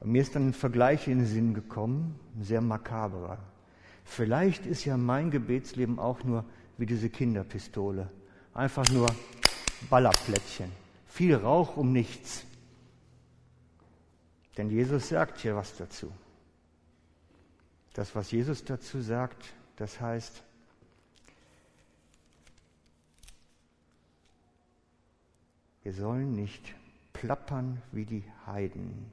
Und 0.00 0.12
mir 0.12 0.20
ist 0.20 0.34
dann 0.34 0.48
ein 0.48 0.52
Vergleich 0.52 1.08
in 1.08 1.18
den 1.18 1.26
Sinn 1.26 1.54
gekommen, 1.54 2.20
ein 2.36 2.42
sehr 2.42 2.60
makaberer. 2.60 3.38
Vielleicht 4.04 4.66
ist 4.66 4.84
ja 4.84 4.98
mein 4.98 5.30
Gebetsleben 5.30 5.98
auch 5.98 6.22
nur 6.24 6.44
wie 6.76 6.84
diese 6.84 7.08
Kinderpistole 7.08 8.10
Einfach 8.54 8.88
nur 8.90 9.12
Ballerplättchen. 9.90 10.70
Viel 11.08 11.34
Rauch 11.34 11.76
um 11.76 11.92
nichts. 11.92 12.44
Denn 14.56 14.70
Jesus 14.70 15.08
sagt 15.08 15.40
hier 15.40 15.56
was 15.56 15.76
dazu. 15.76 16.12
Das, 17.94 18.14
was 18.14 18.30
Jesus 18.30 18.64
dazu 18.64 19.00
sagt, 19.00 19.44
das 19.76 20.00
heißt, 20.00 20.42
wir 25.82 25.92
sollen 25.92 26.32
nicht 26.32 26.74
plappern 27.12 27.82
wie 27.90 28.04
die 28.04 28.24
Heiden. 28.46 29.10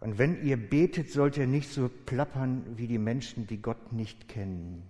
Und 0.00 0.18
wenn 0.18 0.44
ihr 0.44 0.58
betet, 0.58 1.10
sollt 1.10 1.38
ihr 1.38 1.46
nicht 1.46 1.70
so 1.70 1.88
plappern 1.88 2.76
wie 2.76 2.86
die 2.86 2.98
Menschen, 2.98 3.46
die 3.46 3.60
Gott 3.60 3.92
nicht 3.92 4.28
kennen 4.28 4.86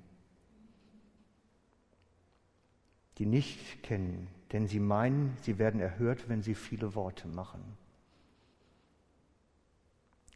die 3.19 3.27
nicht 3.27 3.83
kennen, 3.83 4.29
denn 4.53 4.67
sie 4.67 4.81
meinen, 4.81 5.37
sie 5.43 5.59
werden 5.59 5.81
erhört, 5.81 6.29
wenn 6.29 6.43
sie 6.43 6.55
viele 6.55 6.95
Worte 6.95 7.27
machen. 7.29 7.63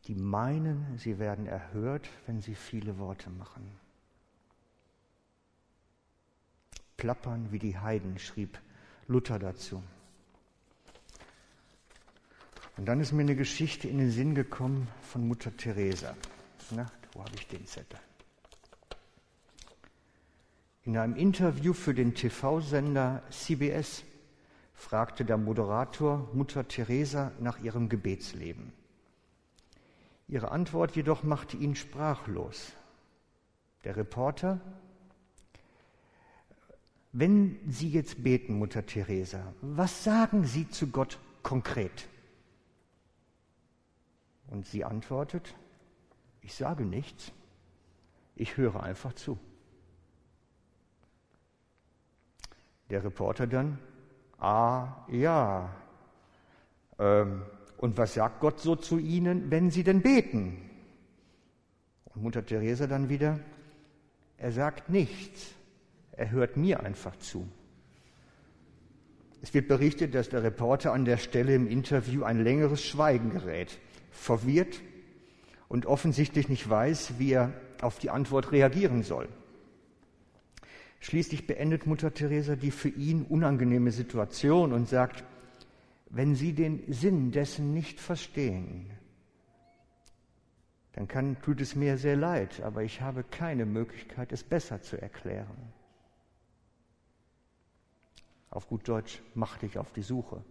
Die 0.06 0.16
meinen, 0.16 0.98
sie 0.98 1.18
werden 1.18 1.46
erhört, 1.46 2.10
wenn 2.26 2.40
sie 2.40 2.56
viele 2.56 2.98
Worte 2.98 3.30
machen. 3.30 3.70
Plappern 6.96 7.52
wie 7.52 7.58
die 7.58 7.78
Heiden, 7.78 8.18
schrieb 8.18 8.60
Luther 9.06 9.38
dazu. 9.38 9.82
Und 12.76 12.86
dann 12.86 13.00
ist 13.00 13.12
mir 13.12 13.22
eine 13.22 13.36
Geschichte 13.36 13.86
in 13.86 13.98
den 13.98 14.10
Sinn 14.10 14.34
gekommen 14.34 14.88
von 15.02 15.26
Mutter 15.28 15.56
Teresa. 15.56 16.16
Na, 16.70 16.90
wo 17.12 17.20
habe 17.20 17.34
ich 17.36 17.46
den 17.46 17.66
Zettel? 17.66 17.98
In 20.84 20.96
einem 20.96 21.14
Interview 21.14 21.72
für 21.72 21.94
den 21.94 22.14
TV-Sender 22.14 23.22
CBS 23.30 24.02
fragte 24.74 25.24
der 25.24 25.36
Moderator 25.36 26.28
Mutter 26.32 26.66
Teresa 26.66 27.30
nach 27.38 27.60
ihrem 27.60 27.88
Gebetsleben. 27.88 28.72
Ihre 30.26 30.50
Antwort 30.50 30.96
jedoch 30.96 31.22
machte 31.22 31.56
ihn 31.56 31.76
sprachlos. 31.76 32.72
Der 33.84 33.96
Reporter, 33.96 34.60
wenn 37.12 37.60
Sie 37.68 37.90
jetzt 37.90 38.24
beten, 38.24 38.58
Mutter 38.58 38.84
Teresa, 38.84 39.52
was 39.60 40.02
sagen 40.02 40.44
Sie 40.44 40.68
zu 40.68 40.88
Gott 40.88 41.20
konkret? 41.44 42.08
Und 44.48 44.66
sie 44.66 44.84
antwortet, 44.84 45.54
ich 46.40 46.54
sage 46.54 46.84
nichts, 46.84 47.30
ich 48.34 48.56
höre 48.56 48.82
einfach 48.82 49.12
zu. 49.12 49.38
Der 52.92 53.02
Reporter 53.02 53.46
dann, 53.46 53.78
ah 54.38 55.06
ja. 55.08 55.74
Ähm, 56.98 57.40
und 57.78 57.96
was 57.96 58.12
sagt 58.12 58.40
Gott 58.40 58.60
so 58.60 58.76
zu 58.76 58.98
Ihnen, 58.98 59.50
wenn 59.50 59.70
Sie 59.70 59.82
denn 59.82 60.02
beten? 60.02 60.58
Und 62.04 62.22
Mutter 62.22 62.44
Teresa 62.44 62.86
dann 62.86 63.08
wieder, 63.08 63.40
er 64.36 64.52
sagt 64.52 64.90
nichts, 64.90 65.54
er 66.12 66.32
hört 66.32 66.58
mir 66.58 66.80
einfach 66.80 67.16
zu. 67.16 67.48
Es 69.40 69.54
wird 69.54 69.68
berichtet, 69.68 70.14
dass 70.14 70.28
der 70.28 70.42
Reporter 70.42 70.92
an 70.92 71.06
der 71.06 71.16
Stelle 71.16 71.54
im 71.54 71.66
Interview 71.66 72.24
ein 72.24 72.44
längeres 72.44 72.84
Schweigen 72.84 73.30
gerät, 73.30 73.78
verwirrt 74.10 74.82
und 75.66 75.86
offensichtlich 75.86 76.50
nicht 76.50 76.68
weiß, 76.68 77.14
wie 77.16 77.32
er 77.32 77.54
auf 77.80 77.98
die 77.98 78.10
Antwort 78.10 78.52
reagieren 78.52 79.02
soll. 79.02 79.30
Schließlich 81.02 81.48
beendet 81.48 81.84
Mutter 81.84 82.14
Teresa 82.14 82.54
die 82.54 82.70
für 82.70 82.88
ihn 82.88 83.24
unangenehme 83.24 83.90
Situation 83.90 84.72
und 84.72 84.88
sagt, 84.88 85.24
wenn 86.10 86.36
Sie 86.36 86.52
den 86.52 86.80
Sinn 86.92 87.32
dessen 87.32 87.74
nicht 87.74 87.98
verstehen, 87.98 88.88
dann 90.92 91.08
kann, 91.08 91.42
tut 91.42 91.60
es 91.60 91.74
mir 91.74 91.98
sehr 91.98 92.14
leid, 92.14 92.60
aber 92.60 92.84
ich 92.84 93.00
habe 93.00 93.24
keine 93.24 93.66
Möglichkeit, 93.66 94.30
es 94.30 94.44
besser 94.44 94.80
zu 94.80 94.96
erklären. 94.96 95.72
Auf 98.50 98.68
gut 98.68 98.86
Deutsch, 98.86 99.20
mach 99.34 99.58
dich 99.58 99.78
auf 99.78 99.92
die 99.92 100.02
Suche. 100.02 100.44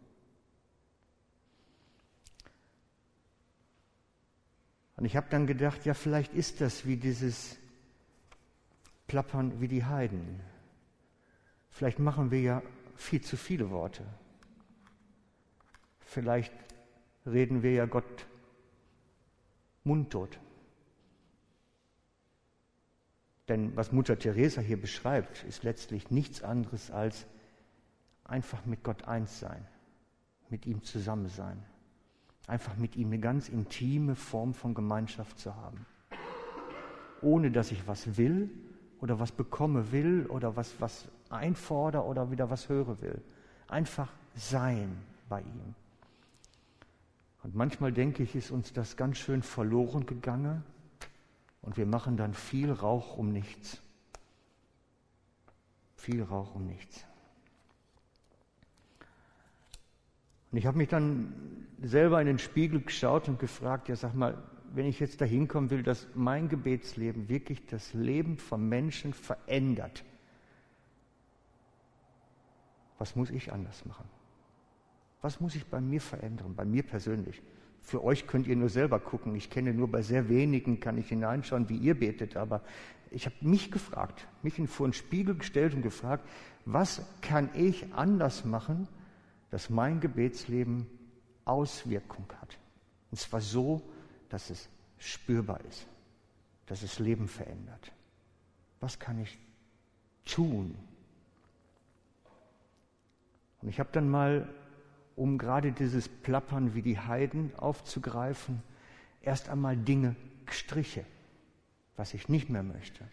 Und 4.98 5.06
ich 5.06 5.16
habe 5.16 5.28
dann 5.30 5.48
gedacht, 5.48 5.86
ja, 5.86 5.94
vielleicht 5.94 6.34
ist 6.34 6.60
das 6.60 6.86
wie 6.86 6.98
dieses 6.98 7.61
plappern 9.12 9.60
wie 9.60 9.68
die 9.68 9.84
Heiden. 9.84 10.40
Vielleicht 11.70 12.00
machen 12.00 12.32
wir 12.32 12.40
ja 12.40 12.62
viel 12.96 13.20
zu 13.20 13.36
viele 13.36 13.70
Worte. 13.70 14.06
Vielleicht 16.00 16.54
reden 17.26 17.62
wir 17.62 17.74
ja 17.74 17.88
Gott 17.88 18.26
mundtot. 19.84 20.40
Denn 23.50 23.76
was 23.76 23.92
Mutter 23.92 24.18
Teresa 24.18 24.62
hier 24.62 24.80
beschreibt, 24.80 25.44
ist 25.44 25.64
letztlich 25.64 26.10
nichts 26.10 26.42
anderes 26.42 26.90
als 26.90 27.28
einfach 28.24 28.66
mit 28.66 28.82
Gott 28.82 29.10
eins 29.10 29.42
sein, 29.42 29.68
mit 30.48 30.66
ihm 30.66 30.84
zusammen 30.84 31.28
sein, 31.28 31.62
einfach 32.48 32.78
mit 32.78 32.96
ihm 32.96 33.08
eine 33.08 33.20
ganz 33.20 33.50
intime 33.50 34.16
Form 34.16 34.54
von 34.54 34.74
Gemeinschaft 34.74 35.38
zu 35.38 35.54
haben, 35.54 35.86
ohne 37.22 37.52
dass 37.52 37.74
ich 37.74 37.86
was 37.90 38.16
will 38.16 38.50
oder 39.02 39.20
was 39.20 39.32
bekomme 39.32 39.92
will 39.92 40.28
oder 40.28 40.56
was, 40.56 40.80
was 40.80 41.08
einfordere 41.30 42.04
oder 42.04 42.32
wieder 42.32 42.50
was 42.50 42.70
hören 42.70 43.02
will. 43.02 43.22
Einfach 43.68 44.10
sein 44.36 44.96
bei 45.28 45.42
ihm. 45.42 45.76
Und 47.44 47.56
manchmal 47.56 47.92
denke 47.92 48.22
ich, 48.22 48.36
ist 48.36 48.52
uns 48.52 48.72
das 48.72 48.96
ganz 48.96 49.18
schön 49.18 49.42
verloren 49.42 50.06
gegangen 50.06 50.64
und 51.64 51.78
wir 51.78 51.88
machen 51.88 52.16
dann 52.16 52.36
viel 52.36 52.72
Rauch 52.72 53.18
um 53.18 53.32
nichts. 53.32 53.82
Viel 55.96 56.22
Rauch 56.22 56.54
um 56.56 56.68
nichts. 56.68 57.06
Und 60.52 60.58
ich 60.58 60.66
habe 60.66 60.78
mich 60.78 60.90
dann 60.90 61.34
selber 61.82 62.20
in 62.22 62.28
den 62.28 62.40
Spiegel 62.40 62.82
geschaut 62.82 63.28
und 63.28 63.40
gefragt, 63.40 63.90
ja 63.90 63.96
sag 63.96 64.14
mal, 64.14 64.38
wenn 64.74 64.86
ich 64.86 65.00
jetzt 65.00 65.22
dahin 65.22 65.48
kommen 65.48 65.70
will, 65.70 65.84
dass 65.84 66.08
mein 66.16 66.50
Gebetsleben 66.50 67.30
wirklich 67.30 67.66
das 67.66 67.94
Leben 67.94 68.38
von 68.38 68.68
Menschen 68.68 69.14
verändert, 69.14 70.04
was 72.98 73.16
muss 73.16 73.32
ich 73.32 73.52
anders 73.52 73.86
machen? 73.86 74.06
Was 75.22 75.40
muss 75.40 75.56
ich 75.56 75.66
bei 75.66 75.82
mir 75.82 76.02
verändern, 76.02 76.56
bei 76.56 76.66
mir 76.66 76.84
persönlich? 76.84 77.42
Für 77.82 78.04
euch 78.04 78.28
könnt 78.28 78.48
ihr 78.48 78.56
nur 78.56 78.70
selber 78.70 79.00
gucken. 79.00 79.36
Ich 79.36 79.50
kenne 79.50 79.74
nur 79.74 79.90
bei 79.90 80.02
sehr 80.02 80.30
wenigen, 80.30 80.80
kann 80.80 80.98
ich 80.98 81.10
hineinschauen, 81.10 81.68
wie 81.68 81.78
ihr 81.78 82.00
betet. 82.00 82.38
Aber 82.38 82.62
ich 83.10 83.26
habe 83.26 83.36
mich 83.42 83.72
gefragt, 83.72 84.28
mich 84.44 84.56
vor 84.68 84.86
einen 84.86 84.94
Spiegel 84.94 85.36
gestellt 85.36 85.74
und 85.74 85.82
gefragt, 85.82 86.28
was 86.66 87.02
kann 87.22 87.50
ich 87.56 87.94
anders 87.94 88.46
machen, 88.46 88.88
dass 89.50 89.70
mein 89.70 90.00
Gebetsleben 90.00 90.86
Auswirkung 91.44 92.26
hat. 92.40 92.58
Und 93.10 93.18
zwar 93.18 93.42
so, 93.42 93.82
dass 94.32 94.50
es 94.50 94.70
spürbar 94.98 95.60
ist, 95.66 95.86
dass 96.68 96.84
es 96.84 97.00
Leben 97.00 97.28
verändert. 97.28 97.92
Was 98.80 98.98
kann 98.98 99.20
ich 99.20 99.38
tun? 100.24 100.76
Und 103.62 103.70
ich 103.70 103.80
habe 103.80 103.90
dann 103.92 104.10
mal 104.10 104.48
um 105.18 105.38
gerade 105.38 105.74
dieses 105.74 106.08
Plappern 106.08 106.74
wie 106.74 106.82
die 106.82 106.98
Heiden 106.98 107.54
aufzugreifen, 107.58 108.64
erst 109.22 109.50
einmal 109.50 109.76
Dinge 109.76 110.16
gestriche, 110.46 111.06
was 111.98 112.14
ich 112.14 112.30
nicht 112.30 112.50
mehr 112.50 112.64
möchte. 112.64 113.06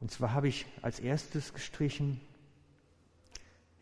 Und 0.00 0.10
zwar 0.10 0.32
habe 0.32 0.48
ich 0.48 0.64
als 0.80 0.98
erstes 1.00 1.52
gestrichen, 1.52 2.20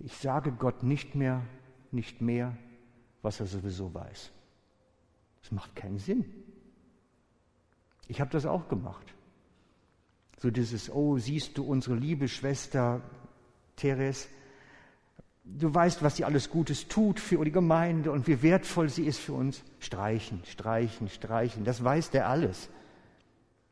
ich 0.00 0.16
sage 0.16 0.50
Gott 0.50 0.82
nicht 0.82 1.14
mehr, 1.14 1.42
nicht 1.92 2.20
mehr, 2.20 2.56
was 3.22 3.38
er 3.38 3.46
sowieso 3.46 3.94
weiß. 3.94 4.32
Das 5.42 5.52
macht 5.52 5.74
keinen 5.76 5.98
Sinn. 5.98 6.24
Ich 8.06 8.20
habe 8.20 8.30
das 8.30 8.46
auch 8.46 8.68
gemacht. 8.68 9.14
So 10.38 10.50
dieses, 10.50 10.90
oh, 10.90 11.18
siehst 11.18 11.58
du 11.58 11.64
unsere 11.64 11.96
liebe 11.96 12.28
Schwester 12.28 13.02
Therese, 13.76 14.28
du 15.44 15.74
weißt, 15.74 16.02
was 16.02 16.16
sie 16.16 16.24
alles 16.24 16.50
Gutes 16.50 16.88
tut 16.88 17.20
für 17.20 17.44
die 17.44 17.52
Gemeinde 17.52 18.12
und 18.12 18.26
wie 18.26 18.42
wertvoll 18.42 18.88
sie 18.88 19.04
ist 19.04 19.18
für 19.18 19.32
uns. 19.32 19.62
Streichen, 19.80 20.42
streichen, 20.44 21.08
streichen. 21.08 21.64
Das 21.64 21.82
weiß 21.82 22.10
der 22.10 22.28
alles. 22.28 22.68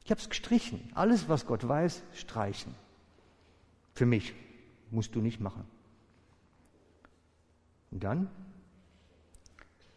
Ich 0.05 0.11
habe 0.11 0.21
es 0.21 0.29
gestrichen. 0.29 0.91
Alles, 0.95 1.29
was 1.29 1.47
Gott 1.47 1.67
weiß, 1.67 2.03
streichen. 2.15 2.75
Für 3.95 4.07
mich 4.07 4.35
musst 4.91 5.15
du 5.15 5.21
nicht 5.21 5.41
machen. 5.41 5.65
Und 7.91 8.05
dann 8.05 8.29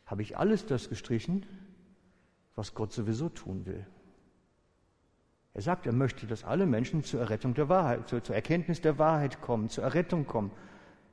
habe 0.06 0.22
ich 0.22 0.38
alles 0.38 0.65
das 0.65 0.89
gestrichen, 0.89 1.46
was 2.60 2.74
Gott 2.74 2.91
sowieso 2.91 3.30
tun 3.30 3.65
will. 3.65 3.88
Er 5.54 5.62
sagt, 5.62 5.86
er 5.86 5.93
möchte, 5.93 6.28
dass 6.28 6.43
alle 6.43 6.65
Menschen 6.65 7.06
zur 7.06 7.22
Errettung 7.22 7.54
der 7.54 7.69
Wahrheit, 7.69 8.10
zur, 8.10 8.22
zur 8.22 8.36
Erkenntnis 8.36 8.82
der 8.82 9.00
Wahrheit 9.00 9.41
kommen, 9.41 9.69
zur 9.69 9.86
Errettung 9.86 10.28
kommen. 10.28 10.52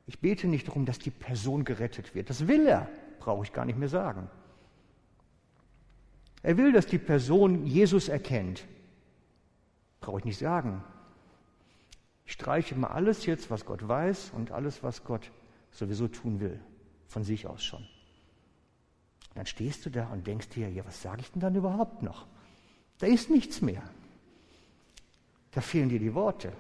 Ich 0.07 0.19
bete 0.19 0.49
nicht 0.49 0.67
darum, 0.67 0.87
dass 0.87 0.99
die 0.99 1.13
Person 1.13 1.65
gerettet 1.65 2.17
wird. 2.17 2.31
Das 2.31 2.49
will 2.49 2.67
er, 2.67 2.89
brauche 3.21 3.45
ich 3.45 3.53
gar 3.53 3.65
nicht 3.65 3.79
mehr 3.79 3.89
sagen. 3.89 4.29
Er 6.43 6.57
will, 6.57 6.73
dass 6.73 6.87
die 6.87 6.99
Person 6.99 7.65
Jesus 7.65 8.09
erkennt. 8.09 8.67
Brauche 10.01 10.19
ich 10.19 10.25
nicht 10.25 10.39
sagen. 10.39 10.83
Ich 12.25 12.33
streiche 12.33 12.75
mal 12.75 12.89
alles 12.89 13.25
jetzt, 13.25 13.53
was 13.53 13.65
Gott 13.65 13.87
weiß 13.87 14.33
und 14.35 14.51
alles, 14.51 14.83
was 14.83 15.05
Gott 15.05 15.31
sowieso 15.71 16.09
tun 16.09 16.41
will, 16.41 16.59
von 17.07 17.23
sich 17.23 17.47
aus 17.47 17.63
schon. 17.63 17.87
Dann 19.37 19.45
stehst 19.45 19.85
du 19.85 19.91
da 19.91 20.07
und 20.07 20.27
denkst 20.27 20.49
dir, 20.49 20.71
ja, 20.71 20.85
was 20.87 21.03
sage 21.03 21.21
ich 21.21 21.31
denn 21.31 21.41
dann 21.41 21.55
überhaupt 21.55 22.03
noch? 22.03 22.27
Da 22.99 23.07
ist 23.07 23.29
nichts 23.29 23.61
mehr. 23.61 23.83
Da 25.51 25.61
fehlen 25.61 25.91
dir 25.91 25.99
die 25.99 26.15
Worte. 26.15 26.53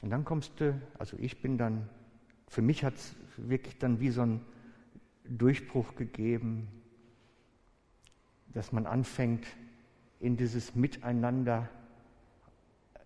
Und 0.00 0.08
dann 0.08 0.24
kommst 0.24 0.58
du, 0.58 0.80
also 0.98 1.18
ich 1.20 1.42
bin 1.42 1.58
dann, 1.58 1.86
für 2.48 2.62
mich 2.62 2.82
hat 2.82 2.94
es 2.94 3.14
wirklich 3.36 3.76
dann 3.76 4.00
wie 4.00 4.08
so 4.08 4.22
ein 4.22 4.40
Durchbruch 5.24 5.96
gegeben, 5.96 6.66
dass 8.54 8.72
man 8.72 8.86
anfängt, 8.86 9.46
in 10.18 10.38
dieses 10.38 10.74
Miteinander 10.74 11.68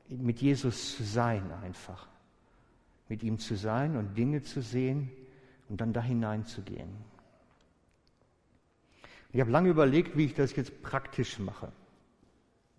mit 0.09 0.41
Jesus 0.41 0.97
zu 0.97 1.03
sein 1.03 1.51
einfach. 1.51 2.07
Mit 3.09 3.25
ihm 3.25 3.41
zu 3.41 3.57
sein 3.57 3.97
und 3.97 4.17
Dinge 4.17 4.43
zu 4.43 4.63
sehen 4.63 5.11
und 5.69 5.81
dann 5.81 5.93
da 5.93 6.03
hineinzugehen. 6.03 7.16
Ich 9.37 9.41
habe 9.41 9.51
lange 9.51 9.69
überlegt, 9.69 10.17
wie 10.17 10.25
ich 10.25 10.35
das 10.35 10.57
jetzt 10.57 10.83
praktisch 10.83 11.39
mache, 11.39 11.71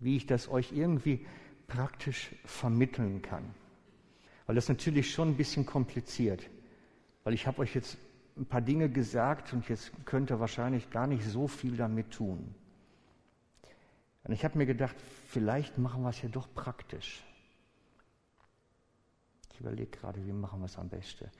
wie 0.00 0.16
ich 0.16 0.26
das 0.26 0.48
euch 0.48 0.72
irgendwie 0.72 1.24
praktisch 1.66 2.30
vermitteln 2.44 3.22
kann 3.22 3.54
weil 4.48 4.54
das 4.54 4.70
natürlich 4.70 5.12
schon 5.12 5.28
ein 5.28 5.36
bisschen 5.36 5.66
kompliziert. 5.66 6.48
Weil 7.22 7.34
ich 7.34 7.46
habe 7.46 7.58
euch 7.58 7.74
jetzt 7.74 7.98
ein 8.38 8.46
paar 8.46 8.62
Dinge 8.62 8.88
gesagt 8.88 9.52
und 9.52 9.68
jetzt 9.68 9.92
könnt 10.06 10.30
ihr 10.30 10.40
wahrscheinlich 10.40 10.90
gar 10.90 11.06
nicht 11.06 11.22
so 11.22 11.46
viel 11.48 11.76
damit 11.76 12.12
tun. 12.12 12.54
Und 14.24 14.32
ich 14.32 14.44
habe 14.44 14.56
mir 14.56 14.64
gedacht, 14.64 14.96
vielleicht 15.26 15.76
machen 15.76 16.02
wir 16.02 16.08
es 16.08 16.22
ja 16.22 16.30
doch 16.30 16.48
praktisch. 16.54 17.22
Ich 19.52 19.60
überlege 19.60 19.90
gerade, 19.90 20.24
wie 20.26 20.32
machen 20.32 20.60
wir 20.60 20.66
es 20.66 20.78
am 20.78 20.88
besten. 20.88 21.30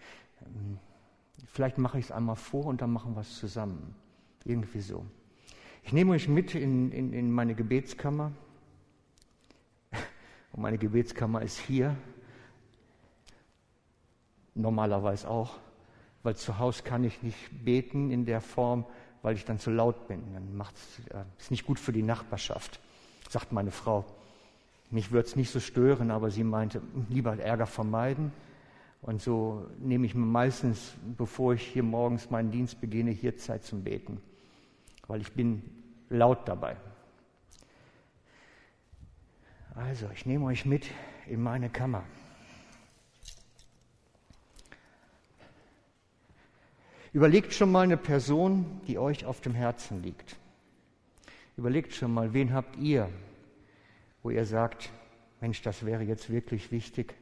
Ähm, 0.45 0.79
vielleicht 1.47 1.79
mache 1.79 1.99
ich 1.99 2.07
es 2.07 2.13
einmal 2.13 2.37
vor 2.37 2.67
und 2.67 2.83
dann 2.83 2.93
machen 2.93 3.15
wir 3.15 3.23
es 3.23 3.39
zusammen. 3.39 3.95
Irgendwie 4.45 4.81
so. 4.81 5.05
Ich 5.83 5.93
nehme 5.93 6.13
euch 6.13 6.29
mit 6.29 6.55
in, 6.55 6.93
in, 6.93 7.13
in 7.13 7.31
meine 7.31 7.55
Gebetskammer. 7.55 8.33
Und 10.53 10.63
meine 10.63 10.79
Gebetskammer 10.79 11.43
ist 11.43 11.59
hier 11.59 11.97
normalerweise 14.55 15.29
auch, 15.29 15.57
weil 16.23 16.37
zu 16.37 16.59
Hause 16.59 16.83
kann 16.83 17.05
ich 17.05 17.23
nicht 17.23 17.65
beten 17.65 18.11
in 18.11 18.27
der 18.27 18.41
Form, 18.41 18.85
weil 19.23 19.37
ich 19.37 19.45
dann 19.45 19.59
zu 19.59 19.71
laut 19.71 20.09
bin. 20.09 20.23
Dann 20.35 20.57
macht's, 20.57 21.01
äh, 21.11 21.25
ist 21.39 21.51
nicht 21.51 21.67
gut 21.67 21.79
für 21.79 21.93
die 21.93 22.03
Nachbarschaft, 22.03 22.81
sagt 23.29 23.53
meine 23.53 23.71
Frau. 23.71 24.05
Mich 24.91 25.13
würde 25.13 25.29
es 25.29 25.37
nicht 25.37 25.51
so 25.51 25.61
stören, 25.61 26.11
aber 26.11 26.31
sie 26.31 26.45
meinte, 26.45 26.81
lieber 27.09 27.39
Ärger 27.39 27.67
vermeiden. 27.67 28.33
Und 29.03 29.23
so 29.23 29.67
nehme 29.79 30.07
ich 30.07 30.15
mir 30.15 30.25
meistens, 30.25 30.95
bevor 31.17 31.55
ich 31.55 31.63
hier 31.63 31.83
morgens 31.83 32.31
meinen 32.31 32.51
Dienst 32.51 32.81
beginne, 32.81 33.11
hier 33.11 33.37
Zeit 33.37 33.65
zum 33.65 33.85
Beten, 33.85 34.21
weil 35.09 35.21
ich 35.21 35.33
bin 35.33 35.63
laut 36.11 36.47
dabei. 36.47 36.77
Also, 39.75 40.09
ich 40.15 40.27
nehme 40.27 40.45
euch 40.47 40.65
mit 40.65 40.87
in 41.27 41.43
meine 41.43 41.71
Kammer. 41.71 42.05
Überlegt 47.13 47.55
schon 47.55 47.73
mal 47.73 47.83
eine 47.83 47.97
Person, 47.97 48.81
die 48.87 48.99
euch 48.99 49.25
auf 49.25 49.41
dem 49.41 49.55
Herzen 49.55 50.03
liegt. 50.03 50.37
Überlegt 51.57 51.95
schon 51.95 52.13
mal, 52.13 52.35
wen 52.35 52.53
habt 52.53 52.77
ihr, 52.77 53.09
wo 54.23 54.31
ihr 54.31 54.45
sagt, 54.45 54.91
Mensch, 55.41 55.63
das 55.63 55.87
wäre 55.87 56.03
jetzt 56.03 56.31
wirklich 56.31 56.71
wichtig, 56.71 57.15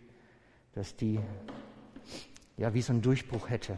dass 0.74 0.96
die 0.96 1.20
ja 2.56 2.74
wie 2.74 2.82
so 2.82 2.92
einen 2.92 3.02
Durchbruch 3.02 3.48
hätte, 3.48 3.76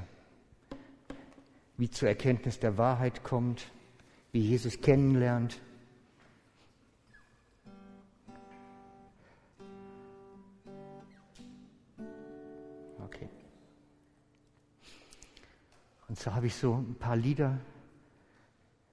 wie 1.77 1.91
zur 1.91 2.09
Erkenntnis 2.09 2.59
der 2.59 2.79
Wahrheit 2.79 3.23
kommt, 3.23 3.71
wie 4.39 4.51
Jesus 4.51 4.81
kennenlernt. 4.81 5.61
Okay. 13.05 13.29
Und 16.07 16.21
so 16.21 16.33
habe 16.33 16.47
ich 16.47 16.55
so 16.55 16.75
ein 16.75 16.95
paar 16.95 17.17
Lieder 17.17 17.59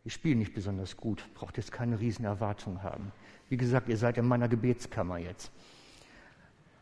Ich 0.03 0.13
spiele 0.13 0.35
nicht 0.35 0.55
besonders 0.55 0.97
gut, 0.97 1.23
braucht 1.35 1.57
jetzt 1.57 1.71
keine 1.71 1.99
riesen 1.99 2.25
Erwartungen 2.25 2.81
haben. 2.81 3.11
Wie 3.47 3.57
gesagt, 3.57 3.87
ihr 3.87 3.97
seid 3.97 4.17
in 4.17 4.25
meiner 4.25 4.47
Gebetskammer 4.47 5.19
jetzt. 5.19 5.51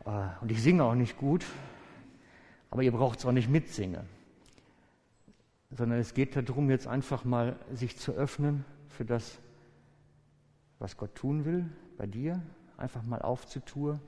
Äh, 0.06 0.28
und 0.40 0.50
ich 0.50 0.62
singe 0.62 0.84
auch 0.84 0.94
nicht 0.94 1.18
gut, 1.18 1.44
aber 2.70 2.82
ihr 2.82 2.92
braucht 2.92 3.18
es 3.18 3.26
auch 3.26 3.32
nicht 3.32 3.50
mitsingen. 3.50 4.23
Sondern 5.76 5.98
es 5.98 6.14
geht 6.14 6.36
darum, 6.36 6.70
jetzt 6.70 6.86
einfach 6.86 7.24
mal 7.24 7.56
sich 7.72 7.98
zu 7.98 8.12
öffnen 8.12 8.64
für 8.88 9.04
das, 9.04 9.38
was 10.78 10.96
Gott 10.96 11.14
tun 11.14 11.44
will 11.44 11.66
bei 11.96 12.06
dir, 12.06 12.42
einfach 12.76 13.02
mal 13.02 13.22
aufzutun. 13.22 14.00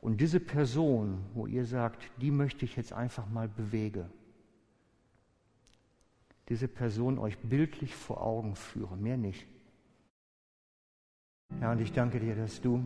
Und 0.00 0.20
diese 0.20 0.40
Person, 0.40 1.24
wo 1.34 1.46
ihr 1.46 1.64
sagt, 1.64 2.10
die 2.20 2.30
möchte 2.30 2.64
ich 2.64 2.76
jetzt 2.76 2.92
einfach 2.92 3.28
mal 3.28 3.48
bewege, 3.48 4.08
diese 6.48 6.68
Person 6.68 7.18
euch 7.18 7.36
bildlich 7.38 7.94
vor 7.94 8.22
Augen 8.22 8.56
führe, 8.56 8.96
mehr 8.96 9.18
nicht. 9.18 9.46
Ja, 11.60 11.72
und 11.72 11.80
ich 11.80 11.92
danke 11.92 12.20
dir, 12.20 12.36
dass 12.36 12.60
du 12.60 12.82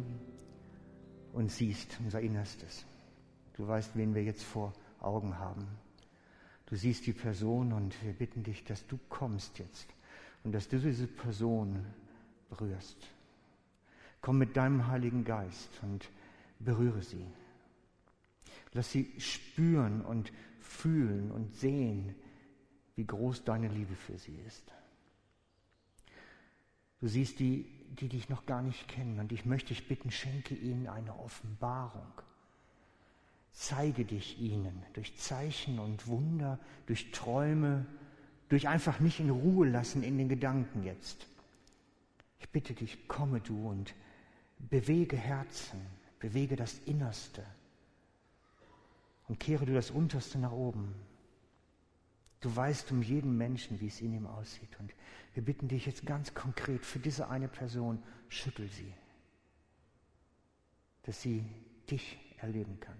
uns 1.32 1.56
siehst, 1.56 1.98
unser 2.02 2.20
Innerstes. 2.20 2.84
Du 3.54 3.66
weißt, 3.66 3.96
wen 3.96 4.14
wir 4.14 4.24
jetzt 4.24 4.42
vor 4.42 4.72
Augen 5.00 5.38
haben. 5.38 5.66
Du 6.72 6.78
siehst 6.78 7.06
die 7.06 7.12
Person 7.12 7.74
und 7.74 8.02
wir 8.02 8.14
bitten 8.14 8.44
dich, 8.44 8.64
dass 8.64 8.86
du 8.86 8.98
kommst 9.10 9.58
jetzt 9.58 9.86
und 10.42 10.52
dass 10.52 10.70
du 10.70 10.78
diese 10.78 11.06
Person 11.06 11.84
berührst. 12.48 12.96
Komm 14.22 14.38
mit 14.38 14.56
deinem 14.56 14.86
Heiligen 14.86 15.22
Geist 15.22 15.68
und 15.82 16.08
berühre 16.60 17.02
sie. 17.02 17.26
Lass 18.72 18.90
sie 18.90 19.12
spüren 19.20 20.00
und 20.00 20.32
fühlen 20.60 21.30
und 21.30 21.54
sehen, 21.54 22.14
wie 22.96 23.06
groß 23.06 23.44
deine 23.44 23.68
Liebe 23.68 23.94
für 23.94 24.16
sie 24.16 24.38
ist. 24.46 24.72
Du 27.00 27.06
siehst 27.06 27.38
die, 27.38 27.66
die 28.00 28.08
dich 28.08 28.30
noch 28.30 28.46
gar 28.46 28.62
nicht 28.62 28.88
kennen 28.88 29.20
und 29.20 29.30
ich 29.30 29.44
möchte 29.44 29.74
dich 29.74 29.88
bitten, 29.88 30.10
schenke 30.10 30.54
ihnen 30.54 30.86
eine 30.86 31.18
Offenbarung. 31.18 32.22
Zeige 33.52 34.04
dich 34.04 34.40
ihnen 34.40 34.82
durch 34.94 35.16
Zeichen 35.16 35.78
und 35.78 36.06
Wunder, 36.06 36.58
durch 36.86 37.10
Träume, 37.12 37.86
durch 38.48 38.68
einfach 38.68 38.98
nicht 39.00 39.20
in 39.20 39.30
Ruhe 39.30 39.68
lassen 39.68 40.02
in 40.02 40.18
den 40.18 40.28
Gedanken 40.28 40.82
jetzt. 40.82 41.26
Ich 42.40 42.48
bitte 42.48 42.74
dich, 42.74 43.06
komme 43.08 43.40
du 43.40 43.68
und 43.68 43.94
bewege 44.58 45.16
Herzen, 45.16 45.80
bewege 46.18 46.56
das 46.56 46.78
Innerste 46.86 47.44
und 49.28 49.38
kehre 49.38 49.66
du 49.66 49.74
das 49.74 49.90
Unterste 49.90 50.38
nach 50.38 50.52
oben. 50.52 50.94
Du 52.40 52.54
weißt 52.54 52.90
um 52.90 53.02
jeden 53.02 53.36
Menschen, 53.38 53.80
wie 53.80 53.86
es 53.86 54.00
in 54.00 54.12
ihm 54.12 54.26
aussieht. 54.26 54.78
Und 54.80 54.92
wir 55.34 55.44
bitten 55.44 55.68
dich 55.68 55.86
jetzt 55.86 56.04
ganz 56.04 56.34
konkret 56.34 56.84
für 56.84 56.98
diese 56.98 57.28
eine 57.28 57.48
Person, 57.48 58.02
schüttel 58.28 58.68
sie, 58.68 58.92
dass 61.04 61.22
sie 61.22 61.44
dich 61.90 62.18
erleben 62.38 62.80
kann, 62.80 62.96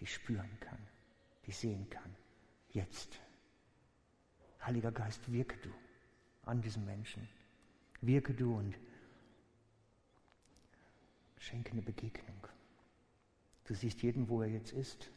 dich 0.00 0.14
spüren 0.14 0.50
kann, 0.60 0.78
dich 1.46 1.56
sehen 1.56 1.88
kann. 1.90 2.14
Jetzt. 2.70 3.18
Heiliger 4.64 4.92
Geist, 4.92 5.30
wirke 5.32 5.56
du 5.58 5.70
an 6.44 6.60
diesem 6.60 6.84
Menschen. 6.84 7.28
Wirke 8.00 8.34
du 8.34 8.56
und 8.56 8.76
schenke 11.38 11.72
eine 11.72 11.82
Begegnung. 11.82 12.46
Du 13.64 13.74
siehst 13.74 14.02
jeden, 14.02 14.28
wo 14.28 14.42
er 14.42 14.48
jetzt 14.48 14.72
ist. 14.72 15.10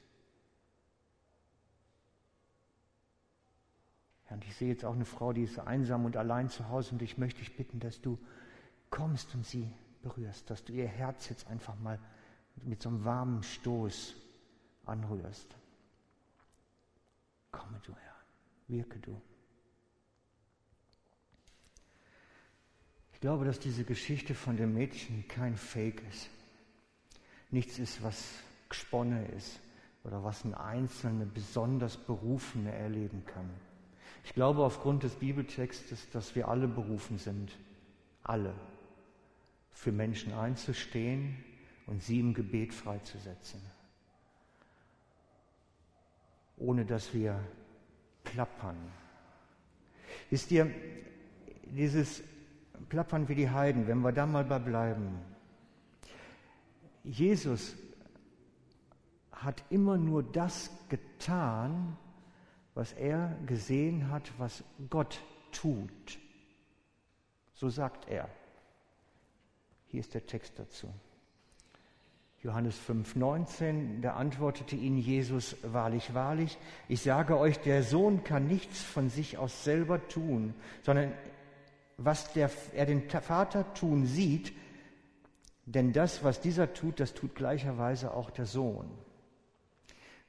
Ja, 4.29 4.35
und 4.35 4.45
ich 4.45 4.55
sehe 4.55 4.69
jetzt 4.69 4.85
auch 4.85 4.93
eine 4.93 5.05
Frau, 5.05 5.33
die 5.33 5.43
ist 5.43 5.59
einsam 5.59 6.05
und 6.05 6.17
allein 6.17 6.49
zu 6.49 6.69
Hause 6.69 6.93
und 6.93 7.01
ich 7.01 7.17
möchte 7.17 7.39
dich 7.39 7.55
bitten, 7.55 7.79
dass 7.79 8.01
du 8.01 8.17
kommst 8.89 9.33
und 9.35 9.45
sie 9.45 9.71
berührst, 10.01 10.49
dass 10.49 10.63
du 10.63 10.73
ihr 10.73 10.87
Herz 10.87 11.29
jetzt 11.29 11.47
einfach 11.47 11.77
mal 11.79 11.99
mit 12.63 12.81
so 12.81 12.89
einem 12.89 13.05
warmen 13.05 13.43
Stoß 13.43 14.15
anrührst. 14.85 15.55
Komme 17.51 17.79
du, 17.83 17.93
Herr, 17.93 18.15
wirke 18.67 18.99
du. 18.99 19.21
Ich 23.13 23.19
glaube, 23.19 23.45
dass 23.45 23.59
diese 23.59 23.83
Geschichte 23.83 24.33
von 24.33 24.57
dem 24.57 24.73
Mädchen 24.73 25.27
kein 25.27 25.55
Fake 25.55 26.01
ist. 26.09 26.29
Nichts 27.51 27.77
ist, 27.77 28.01
was 28.01 28.39
gesponnen 28.69 29.29
ist 29.31 29.59
oder 30.03 30.23
was 30.23 30.43
ein 30.43 30.55
Einzelne 30.55 31.25
besonders 31.25 31.97
Berufene 31.97 32.71
erleben 32.71 33.23
kann. 33.25 33.49
Ich 34.23 34.33
glaube 34.33 34.63
aufgrund 34.63 35.03
des 35.03 35.15
Bibeltextes, 35.15 36.09
dass 36.11 36.35
wir 36.35 36.47
alle 36.47 36.67
berufen 36.67 37.17
sind, 37.17 37.51
alle, 38.23 38.53
für 39.71 39.91
Menschen 39.91 40.33
einzustehen 40.33 41.43
und 41.87 42.01
sie 42.01 42.19
im 42.19 42.33
Gebet 42.33 42.73
freizusetzen. 42.73 43.61
Ohne 46.61 46.85
dass 46.85 47.13
wir 47.13 47.39
plappern. 48.23 48.77
Wisst 50.29 50.51
ihr, 50.51 50.71
dieses 51.65 52.23
Plappern 52.89 53.27
wie 53.27 53.35
die 53.35 53.49
Heiden, 53.49 53.87
wenn 53.87 53.99
wir 53.99 54.11
da 54.11 54.25
mal 54.25 54.43
bei 54.43 54.59
bleiben. 54.59 55.19
Jesus 57.03 57.75
hat 59.31 59.63
immer 59.69 59.97
nur 59.97 60.23
das 60.23 60.69
getan, 60.89 61.97
was 62.75 62.93
er 62.93 63.35
gesehen 63.45 64.09
hat, 64.09 64.31
was 64.37 64.63
Gott 64.89 65.19
tut. 65.51 66.19
So 67.53 67.69
sagt 67.69 68.07
er. 68.07 68.29
Hier 69.87 69.99
ist 69.99 70.13
der 70.13 70.25
Text 70.25 70.57
dazu. 70.57 70.93
Johannes 72.43 72.79
5,19, 72.89 74.01
da 74.01 74.13
antwortete 74.13 74.75
ihnen 74.75 74.97
Jesus, 74.97 75.55
wahrlich, 75.61 76.15
wahrlich, 76.15 76.57
ich 76.87 77.01
sage 77.01 77.37
euch, 77.37 77.59
der 77.59 77.83
Sohn 77.83 78.23
kann 78.23 78.47
nichts 78.47 78.81
von 78.81 79.09
sich 79.09 79.37
aus 79.37 79.63
selber 79.63 80.07
tun, 80.07 80.55
sondern 80.81 81.11
was 81.97 82.33
der, 82.33 82.49
er 82.73 82.87
den 82.87 83.07
Vater 83.09 83.71
tun 83.75 84.07
sieht, 84.07 84.53
denn 85.65 85.93
das, 85.93 86.23
was 86.23 86.41
dieser 86.41 86.73
tut, 86.73 86.99
das 86.99 87.13
tut 87.13 87.35
gleicherweise 87.35 88.13
auch 88.13 88.31
der 88.31 88.47
Sohn. 88.47 88.89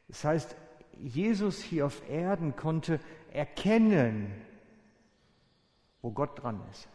Das 0.08 0.24
heißt, 0.24 0.54
Jesus 0.98 1.62
hier 1.62 1.86
auf 1.86 2.08
Erden 2.10 2.56
konnte 2.56 3.00
erkennen, 3.32 4.30
wo 6.02 6.10
Gott 6.10 6.42
dran 6.42 6.60
ist. 6.70 6.88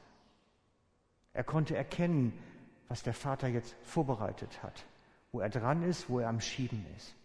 Er 1.34 1.44
konnte 1.44 1.76
erkennen, 1.76 2.34
was 2.88 3.02
der 3.02 3.14
Vater 3.14 3.48
jetzt 3.48 3.76
vorbereitet 3.82 4.62
hat, 4.62 4.86
wo 5.32 5.40
er 5.40 5.50
dran 5.50 5.84
ist, 5.84 6.10
wo 6.10 6.20
er 6.20 6.30
am 6.30 6.40
Schieben 6.40 6.86
ist. 6.96 7.16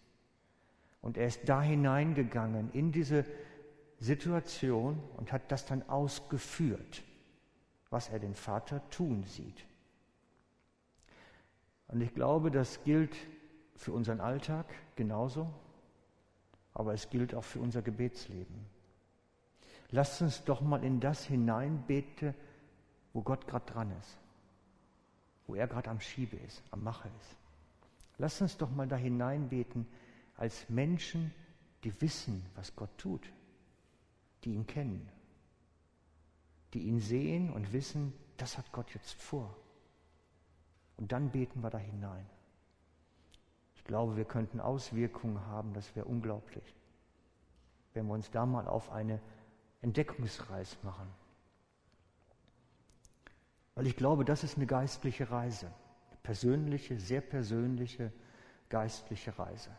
Und 1.01 1.17
er 1.17 1.27
ist 1.27 1.49
da 1.49 1.62
hineingegangen 1.62 2.71
in 2.73 2.93
diese 2.93 3.25
Situation 3.99 5.01
und 5.17 5.33
hat 5.33 5.51
das 5.51 5.67
dann 5.67 5.88
ausgeführt, 5.88 7.03
was 7.91 8.09
er 8.09 8.19
den 8.19 8.35
Vater 8.35 8.88
tun 8.91 9.25
sieht. 9.25 9.65
Und 11.88 12.01
ich 12.01 12.15
glaube, 12.15 12.51
das 12.51 12.83
gilt 12.85 13.17
für 13.77 13.93
unseren 13.93 14.21
Alltag 14.21 14.67
genauso 14.97 15.53
aber 16.75 16.95
es 16.95 17.11
gilt 17.11 17.35
auch 17.35 17.45
für 17.45 17.61
unser 17.61 17.83
Gebetsleben. 17.83 18.67
Lasst 19.91 20.23
uns 20.23 20.45
doch 20.45 20.61
mal 20.61 20.83
in 20.83 21.01
das 21.01 21.25
hineinbeten, 21.27 22.35
wo 23.12 23.21
Gott 23.21 23.47
gerade 23.47 23.71
dran 23.71 23.93
ist, 24.01 24.19
wo 25.47 25.55
er 25.55 25.67
gerade 25.67 25.91
am 25.91 26.01
Schiebe 26.01 26.37
ist, 26.37 26.62
am 26.71 26.83
Mache 26.83 27.09
ist. 27.21 27.37
Lasst 28.23 28.41
uns 28.41 28.57
doch 28.57 28.71
mal 28.71 28.87
da 28.87 28.95
hineinbeten 28.95 29.85
als 30.37 30.69
Menschen, 30.69 31.35
die 31.83 32.01
wissen, 32.01 32.47
was 32.55 32.77
Gott 32.77 32.97
tut, 32.97 33.33
die 34.45 34.55
ihn 34.55 34.65
kennen, 34.65 35.11
die 36.73 36.83
ihn 36.83 37.01
sehen 37.01 37.53
und 37.53 37.73
wissen, 37.73 38.13
das 38.37 38.57
hat 38.57 38.71
Gott 38.71 38.95
jetzt 38.95 39.13
vor. 39.15 39.57
Und 40.99 41.11
dann 41.11 41.31
beten 41.31 41.65
wir 41.65 41.71
da 41.71 41.79
hinein. 41.79 42.25
Ich 43.75 43.83
glaube, 43.83 44.17
wir 44.17 44.25
könnten 44.25 44.61
Auswirkungen 44.61 45.45
haben, 45.47 45.75
das 45.75 45.97
wäre 45.97 46.07
unglaublich, 46.07 46.77
wenn 47.93 48.07
wir 48.07 48.15
uns 48.15 48.31
da 48.31 48.47
mal 48.47 48.69
auf 48.69 48.93
eine 48.93 49.21
Entdeckungsreise 49.81 50.77
machen. 50.85 51.09
Weil 53.75 53.89
ich 53.89 53.97
glaube, 53.97 54.25
das 54.25 54.45
ist 54.45 54.59
eine 54.59 54.67
geistliche 54.67 55.29
Reise, 55.29 55.73
persönliche, 56.23 56.99
sehr 56.99 57.21
persönliche 57.21 58.13
geistliche 58.69 59.39
Reise. 59.39 59.71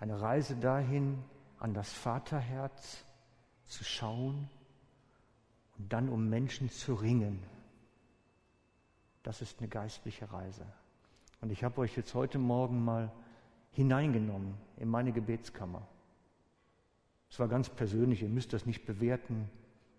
Eine 0.00 0.20
Reise 0.20 0.56
dahin, 0.56 1.22
an 1.58 1.74
das 1.74 1.92
Vaterherz 1.92 3.04
zu 3.66 3.84
schauen 3.84 4.48
und 5.78 5.92
dann 5.92 6.08
um 6.08 6.28
Menschen 6.28 6.70
zu 6.70 6.94
ringen. 6.94 7.42
Das 9.22 9.42
ist 9.42 9.58
eine 9.58 9.68
geistliche 9.68 10.32
Reise. 10.32 10.66
Und 11.40 11.50
ich 11.50 11.64
habe 11.64 11.80
euch 11.80 11.96
jetzt 11.96 12.14
heute 12.14 12.38
Morgen 12.38 12.84
mal 12.84 13.12
hineingenommen 13.72 14.54
in 14.76 14.88
meine 14.88 15.12
Gebetskammer. 15.12 15.86
Es 17.30 17.38
war 17.38 17.48
ganz 17.48 17.68
persönlich, 17.68 18.22
ihr 18.22 18.28
müsst 18.28 18.52
das 18.52 18.66
nicht 18.66 18.84
bewerten. 18.86 19.48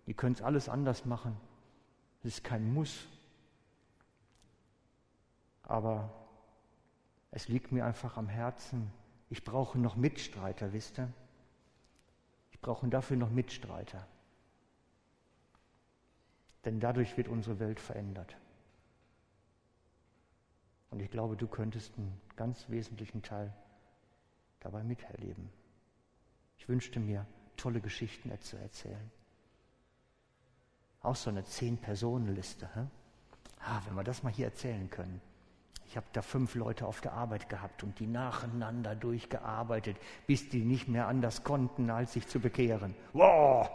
Ihr 0.06 0.14
könnt 0.14 0.42
alles 0.42 0.68
anders 0.68 1.06
machen. 1.06 1.36
Es 2.20 2.34
ist 2.34 2.44
kein 2.44 2.72
Muss. 2.72 3.08
Aber 5.62 6.10
es 7.30 7.48
liegt 7.48 7.72
mir 7.72 7.84
einfach 7.84 8.16
am 8.16 8.28
Herzen. 8.28 8.92
Ich 9.30 9.44
brauche 9.44 9.78
noch 9.78 9.96
Mitstreiter, 9.96 10.72
wisst 10.72 10.98
ihr? 10.98 11.12
Ich 12.50 12.60
brauche 12.60 12.86
dafür 12.88 13.16
noch 13.16 13.30
Mitstreiter. 13.30 14.06
Denn 16.64 16.78
dadurch 16.78 17.16
wird 17.16 17.28
unsere 17.28 17.58
Welt 17.58 17.80
verändert. 17.80 18.36
Und 20.90 21.00
ich 21.00 21.10
glaube, 21.10 21.36
du 21.36 21.46
könntest 21.46 21.96
einen 21.96 22.20
ganz 22.36 22.68
wesentlichen 22.68 23.22
Teil 23.22 23.52
dabei 24.60 24.84
miterleben. 24.84 25.48
Ich 26.58 26.68
wünschte 26.68 27.00
mir, 27.00 27.26
tolle 27.56 27.80
Geschichten 27.80 28.30
zu 28.40 28.56
erzählen. 28.58 29.10
Auch 31.00 31.16
so 31.16 31.30
eine 31.30 31.44
Zehn-Personen-Liste. 31.44 32.68
Ah, 33.60 33.80
wenn 33.86 33.94
wir 33.94 34.04
das 34.04 34.22
mal 34.22 34.32
hier 34.32 34.46
erzählen 34.46 34.88
können. 34.90 35.20
Ich 35.92 35.96
habe 35.98 36.06
da 36.14 36.22
fünf 36.22 36.54
Leute 36.54 36.86
auf 36.86 37.02
der 37.02 37.12
Arbeit 37.12 37.50
gehabt 37.50 37.82
und 37.82 37.98
die 37.98 38.06
nacheinander 38.06 38.96
durchgearbeitet, 38.96 39.98
bis 40.26 40.48
die 40.48 40.64
nicht 40.64 40.88
mehr 40.88 41.06
anders 41.06 41.44
konnten, 41.44 41.90
als 41.90 42.14
sich 42.14 42.26
zu 42.26 42.40
bekehren. 42.40 42.94
Wow! 43.12 43.68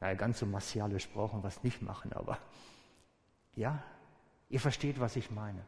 Na, 0.00 0.14
ganz 0.14 0.40
so 0.40 0.46
martialisch 0.46 1.08
brauchen 1.10 1.44
wir 1.44 1.46
es 1.46 1.62
nicht 1.62 1.80
machen, 1.80 2.12
aber 2.12 2.38
ja, 3.54 3.84
ihr 4.48 4.58
versteht, 4.58 4.98
was 4.98 5.14
ich 5.14 5.30
meine. 5.30 5.64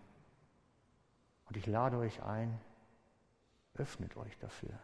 Und 1.45 1.57
ich 1.57 1.67
lade 1.67 1.99
euch 1.99 2.21
ein, 2.25 2.59
öffnet 3.75 4.17
euch 4.17 4.37
dafür. 4.39 4.77